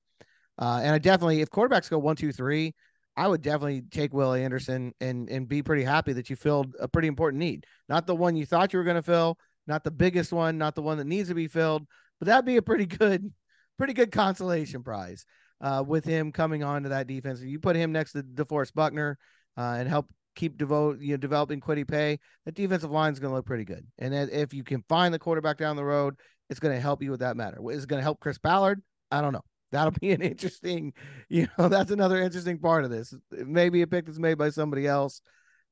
[0.59, 2.75] Uh, and I definitely, if quarterbacks go one, two, three,
[3.17, 6.87] I would definitely take Will Anderson and and be pretty happy that you filled a
[6.87, 7.67] pretty important need.
[7.89, 10.75] Not the one you thought you were going to fill, not the biggest one, not
[10.75, 11.87] the one that needs to be filled,
[12.19, 13.33] but that'd be a pretty good,
[13.79, 15.25] pretty good consolation prize
[15.61, 17.41] uh, with him coming on to that defense.
[17.41, 19.19] If you put him next to DeForest Buckner
[19.57, 23.31] uh, and help keep devote you know developing Kwity Paye, the defensive line is going
[23.31, 23.87] to look pretty good.
[23.99, 26.17] And if you can find the quarterback down the road,
[26.49, 27.59] it's going to help you with that matter.
[27.71, 28.83] Is going to help Chris Ballard?
[29.11, 29.45] I don't know.
[29.73, 30.93] That'll be an interesting,
[31.29, 33.15] you know, that's another interesting part of this.
[33.31, 35.21] Maybe a pick that's made by somebody else.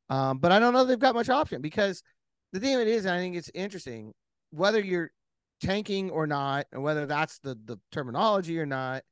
[0.09, 2.03] Um, but I don't know they've got much option because
[2.53, 4.13] the thing it is, I think it's interesting,
[4.51, 5.11] whether you're
[5.61, 9.03] tanking or not, and whether that's the the terminology or not,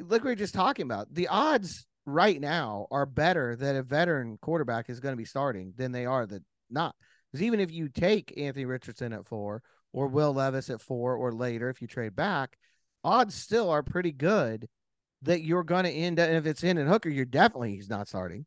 [0.00, 4.38] like we were just talking about, the odds right now are better that a veteran
[4.40, 6.94] quarterback is going to be starting than they are that not.
[7.30, 9.62] Because even if you take Anthony Richardson at four
[9.92, 12.56] or Will Levis at four or later, if you trade back,
[13.04, 14.68] odds still are pretty good
[15.22, 16.28] that you're going to end up.
[16.28, 18.46] And if it's Hendon Hooker, you're definitely he's not starting.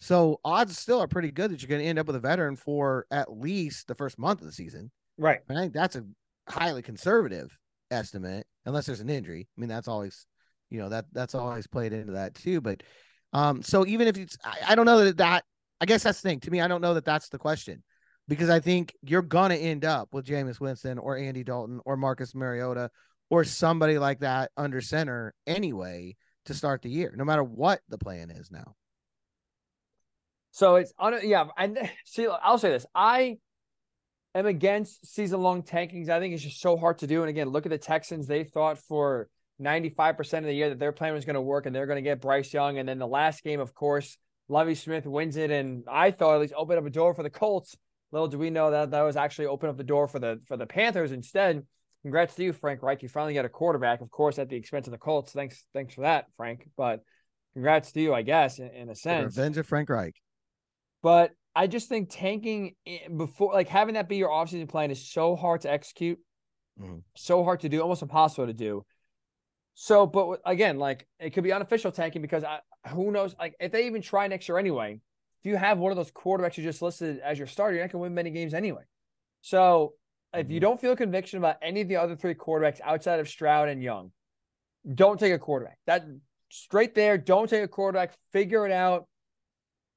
[0.00, 2.54] So odds still are pretty good that you're going to end up with a veteran
[2.54, 4.92] for at least the first month of the season.
[5.16, 5.40] Right.
[5.48, 6.04] And I think that's a
[6.48, 7.58] highly conservative
[7.90, 9.48] estimate, unless there's an injury.
[9.56, 10.24] I mean, that's always,
[10.70, 12.60] you know, that that's always played into that too.
[12.60, 12.82] But
[13.32, 15.44] um, so even if it's, I, I don't know that that,
[15.80, 16.40] I guess that's the thing.
[16.40, 17.82] To me, I don't know that that's the question
[18.26, 22.34] because I think you're gonna end up with Jameis Winston or Andy Dalton or Marcus
[22.34, 22.90] Mariota
[23.30, 26.16] or somebody like that under center anyway
[26.46, 28.74] to start the year, no matter what the plan is now.
[30.50, 32.86] So it's on yeah, and see, I'll say this.
[32.94, 33.38] I
[34.34, 36.08] am against season long tankings.
[36.08, 37.22] I think it's just so hard to do.
[37.22, 38.26] And again, look at the Texans.
[38.26, 39.28] They thought for
[39.60, 42.02] 95% of the year that their plan was going to work and they're going to
[42.02, 42.78] get Bryce Young.
[42.78, 44.16] And then the last game, of course,
[44.48, 45.50] Lovie Smith wins it.
[45.50, 47.76] And I thought at least opened up a door for the Colts.
[48.12, 50.56] Little do we know that that was actually open up the door for the for
[50.56, 51.66] the Panthers instead.
[52.02, 53.02] Congrats to you, Frank Reich.
[53.02, 55.32] You finally got a quarterback, of course, at the expense of the Colts.
[55.32, 56.68] Thanks, thanks for that, Frank.
[56.76, 57.00] But
[57.52, 59.36] congrats to you, I guess, in, in a The sense.
[59.36, 60.14] Revenge of Frank Reich.
[61.02, 62.76] But I just think tanking
[63.14, 66.18] before, like having that be your offseason plan is so hard to execute,
[66.80, 67.02] Mhm.
[67.16, 68.86] so hard to do, almost impossible to do.
[69.80, 73.36] So, but again, like it could be unofficial tanking because I, who knows?
[73.38, 75.00] Like if they even try next year anyway,
[75.38, 77.92] if you have one of those quarterbacks you just listed as your starter, you're not
[77.92, 78.82] going to win many games anyway.
[79.40, 79.94] So,
[80.34, 80.62] if you Mhm.
[80.62, 84.10] don't feel conviction about any of the other three quarterbacks outside of Stroud and Young,
[84.94, 85.78] don't take a quarterback.
[85.86, 86.02] That
[86.50, 88.14] straight there, don't take a quarterback.
[88.32, 89.06] Figure it out.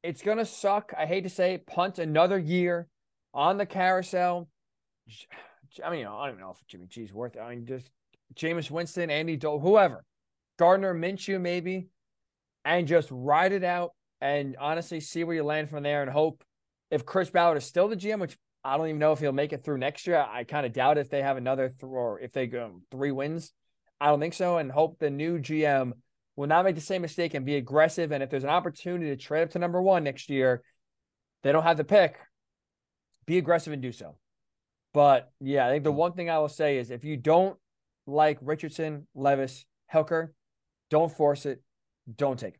[0.03, 0.93] It's gonna suck.
[0.95, 2.87] I hate to say it, punt another year
[3.33, 4.47] on the carousel.
[5.83, 7.39] I mean, I don't even know if Jimmy G's worth it.
[7.39, 7.89] I mean, just
[8.35, 10.03] Jameis Winston, Andy Dole, whoever,
[10.57, 11.87] Gardner Minshew, maybe,
[12.65, 16.43] and just ride it out and honestly see where you land from there and hope
[16.91, 19.53] if Chris Ballard is still the GM, which I don't even know if he'll make
[19.53, 20.17] it through next year.
[20.17, 23.53] I kind of doubt if they have another th- or if they go three wins.
[23.99, 25.93] I don't think so, and hope the new GM
[26.35, 28.11] will not make the same mistake and be aggressive.
[28.11, 30.61] And if there's an opportunity to trade up to number one next year,
[31.43, 32.17] they don't have the pick.
[33.25, 34.17] Be aggressive and do so.
[34.93, 35.97] But yeah, I think the hmm.
[35.97, 37.57] one thing I will say is if you don't
[38.07, 40.33] like Richardson, Levis, Hooker,
[40.89, 41.61] don't force it.
[42.15, 42.59] Don't take it.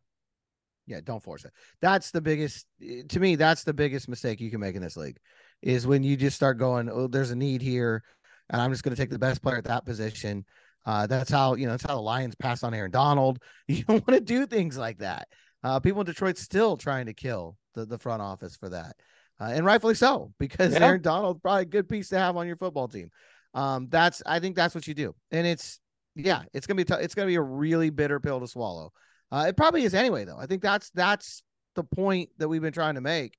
[0.86, 1.52] Yeah, don't force it.
[1.80, 2.66] That's the biggest
[3.08, 5.18] to me, that's the biggest mistake you can make in this league
[5.62, 8.02] is when you just start going, Oh, there's a need here,
[8.50, 10.44] and I'm just gonna take the best player at that position.
[10.84, 13.38] Uh, that's how you know that's how the Lions passed on Aaron Donald.
[13.68, 15.28] You don't want to do things like that.
[15.62, 18.96] Uh, people in Detroit still trying to kill the, the front office for that.
[19.40, 20.84] Uh, and rightfully so, because Yeah.
[20.86, 23.10] Aaron Donald probably a good piece to have on your football team.
[23.54, 25.14] Um, that's I think that's what you do.
[25.30, 25.78] And it's
[26.14, 28.92] yeah, it's gonna be tou- it's gonna be a really bitter pill to swallow.
[29.30, 30.38] Uh, it probably is anyway, though.
[30.38, 31.42] I think that's that's
[31.74, 33.36] the point that we've been trying to make.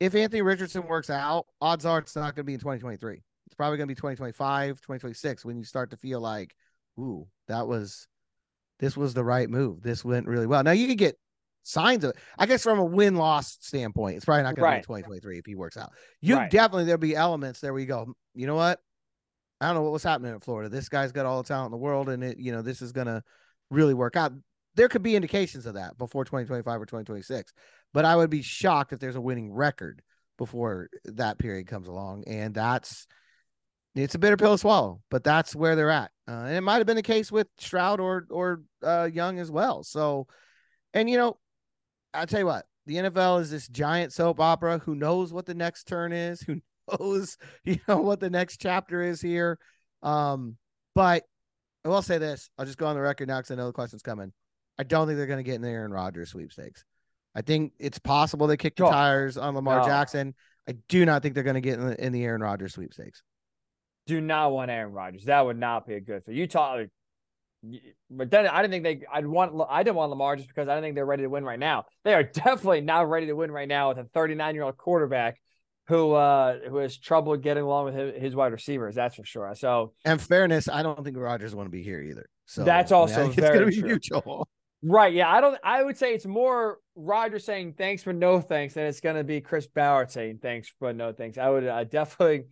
[0.00, 3.22] If Anthony Richardson works out, odds are it's not to be in 2023.
[3.46, 6.54] It's probably to be 2025, 2026 when you start to feel like,
[6.98, 8.06] ooh, that was
[8.78, 9.82] this was the right move.
[9.82, 10.62] This went really well.
[10.62, 11.18] Now you could get
[11.64, 12.16] signs of it.
[12.38, 14.74] I guess from a win loss standpoint, it's probably not going Right.
[14.76, 15.90] to be 2023 if he works out.
[16.20, 16.50] You Right.
[16.50, 18.80] definitely there'll be elements there where you go, you know what?
[19.60, 20.68] I don't know what was happening in Florida.
[20.68, 22.92] This guy's got all the talent in the world, and it, you know, this is
[22.92, 23.22] gonna
[23.70, 24.32] really work out.
[24.74, 27.52] There could be indications of that before 2025 or 2026,
[27.92, 30.02] but I would be shocked if there's a winning record
[30.36, 33.06] before that period comes along, and that's
[33.94, 36.12] it's a bitter pill to swallow, but that's where they're at.
[36.28, 39.50] Uh, and it might have been the case with Stroud or or uh, Young as
[39.50, 39.82] well.
[39.82, 40.26] So,
[40.94, 41.38] and you know,
[42.14, 44.78] I'll tell you what, the NFL is this giant soap opera.
[44.78, 46.40] Who knows what the next turn is?
[46.42, 46.60] Who
[46.98, 49.58] knows, you know, what the next chapter is here?
[50.02, 50.56] Um,
[50.94, 51.24] but
[51.84, 53.72] I will say this: I'll just go on the record now because I know the
[53.72, 54.32] question's coming.
[54.78, 56.84] I don't think they're going to get in the Aaron Rodgers sweepstakes.
[57.34, 59.86] I think it's possible they kick the oh, tires on Lamar no.
[59.86, 60.34] Jackson.
[60.68, 63.22] I do not think they're going to get in the, in the Aaron Rodgers sweepstakes
[64.08, 65.26] do not want Aaron Rodgers.
[65.26, 66.82] That would not be a good for Utah.
[68.10, 69.06] But then I didn't think they.
[69.12, 69.52] I'd want.
[69.68, 71.84] I didn't want Lamar just because I don't think they're ready to win right now.
[72.04, 75.40] They are definitely not ready to win right now with a 39 year old quarterback
[75.88, 78.94] who uh who has trouble getting along with his, his, wide receivers.
[78.94, 79.52] That's for sure.
[79.56, 82.28] So, and fairness, I don't think Rodgers want to be here either.
[82.46, 83.88] So that's also I mean, it's going to be true.
[83.88, 84.48] mutual.
[84.82, 85.12] Right.
[85.12, 85.30] Yeah.
[85.30, 85.58] I don't.
[85.64, 89.24] I would say it's more Rodgers saying thanks for no thanks, than it's going to
[89.24, 91.38] be Chris Ballard saying thanks but no thanks.
[91.38, 92.44] I would uh, definitely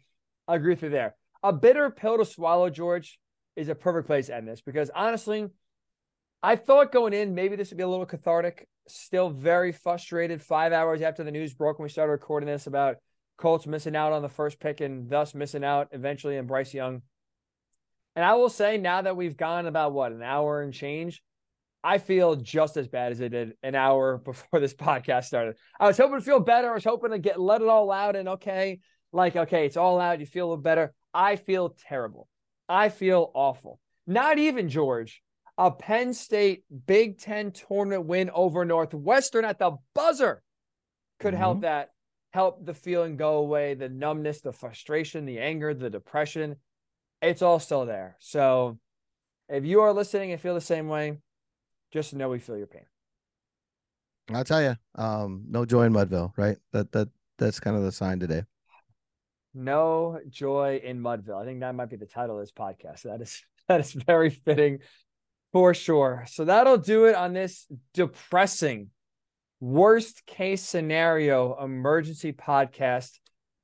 [0.49, 3.19] agree with you there a bitter pill to swallow, George,
[3.55, 5.47] is a perfect place to end this because honestly,
[6.43, 8.67] I thought going in, maybe this would be a little cathartic.
[8.89, 12.97] Still very frustrated five hours after the news broke when we started recording this about
[13.37, 17.03] Colts missing out on the first pick and thus missing out eventually in Bryce Young.
[18.15, 21.23] And I will say now that we've gone about what an hour and change,
[21.85, 25.57] I feel just as bad as I did an hour before this podcast started.
[25.79, 26.71] I was hoping to feel better.
[26.71, 28.81] I was hoping to get let it all out and okay,
[29.13, 30.21] like okay, it's all out.
[30.21, 30.95] You feel a little better.
[31.13, 32.29] I feel terrible.
[32.69, 33.79] I feel awful.
[34.07, 35.23] Not even George,
[35.59, 40.43] a Penn State Big Ten tournament win over Northwestern at the buzzer
[41.19, 41.41] could mm-hmm.
[41.41, 41.91] help that,
[42.37, 46.57] help the feeling go away, the numbness, the frustration, the anger, the depression.
[47.23, 48.15] It's all still there.
[48.19, 48.79] So
[49.49, 51.17] if you are listening and feel the same way,
[51.91, 52.85] just know we feel your pain.
[54.35, 56.59] I'll tell you, um, no joy in Mudville, right?
[56.73, 57.09] That that
[57.39, 58.43] that's kind of the sign today.
[59.55, 61.41] No Joy in Mudville.
[61.41, 63.03] I think that might be the title of this podcast.
[63.05, 64.81] That is that is very fitting
[65.53, 66.27] for sure.
[66.29, 68.91] So that'll do it on this depressing
[69.61, 73.11] worst case scenario emergency podcast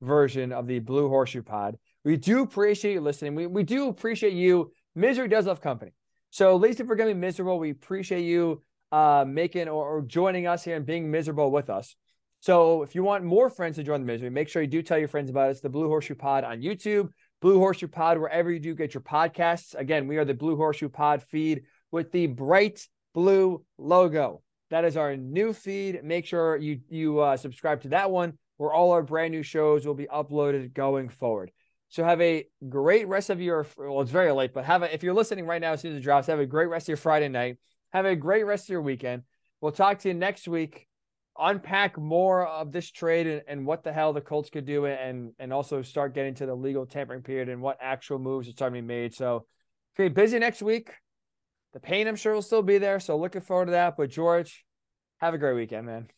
[0.01, 1.77] version of the Blue Horseshoe Pod.
[2.03, 3.35] We do appreciate you listening.
[3.35, 4.71] We, we do appreciate you.
[4.95, 5.91] Misery does love company.
[6.31, 9.97] So at least if we're going to be miserable, we appreciate you uh, making or,
[9.97, 11.95] or joining us here and being miserable with us.
[12.41, 14.97] So if you want more friends to join the misery, make sure you do tell
[14.97, 15.61] your friends about us.
[15.61, 17.09] The Blue Horseshoe Pod on YouTube,
[17.41, 19.75] Blue Horseshoe Pod wherever you do get your podcasts.
[19.75, 24.41] Again, we are the Blue Horseshoe Pod feed with the bright blue logo.
[24.73, 26.03] That is our new feed.
[26.03, 29.85] Make sure you you uh, subscribe to that one, where all our brand new shows
[29.85, 31.51] will be uploaded going forward.
[31.89, 33.67] So have a great rest of your.
[33.77, 35.99] Well, it's very late, but have a, if you're listening right now as soon as
[35.99, 37.59] it drops, have a great rest of your Friday night.
[37.91, 39.21] Have a great rest of your weekend.
[39.61, 40.87] We'll talk to you next week
[41.37, 45.33] unpack more of this trade and, and, what the hell the Colts could do and
[45.37, 48.81] and also start getting to the legal tampering period and what actual moves are starting
[48.81, 49.13] to be made.
[49.13, 49.45] So
[49.95, 50.93] okay, busy next week.
[51.73, 52.99] The pain I'm sure will still be there.
[52.99, 53.97] So looking forward to that.
[53.97, 54.63] But George,
[55.17, 56.09] have a great weekend, man.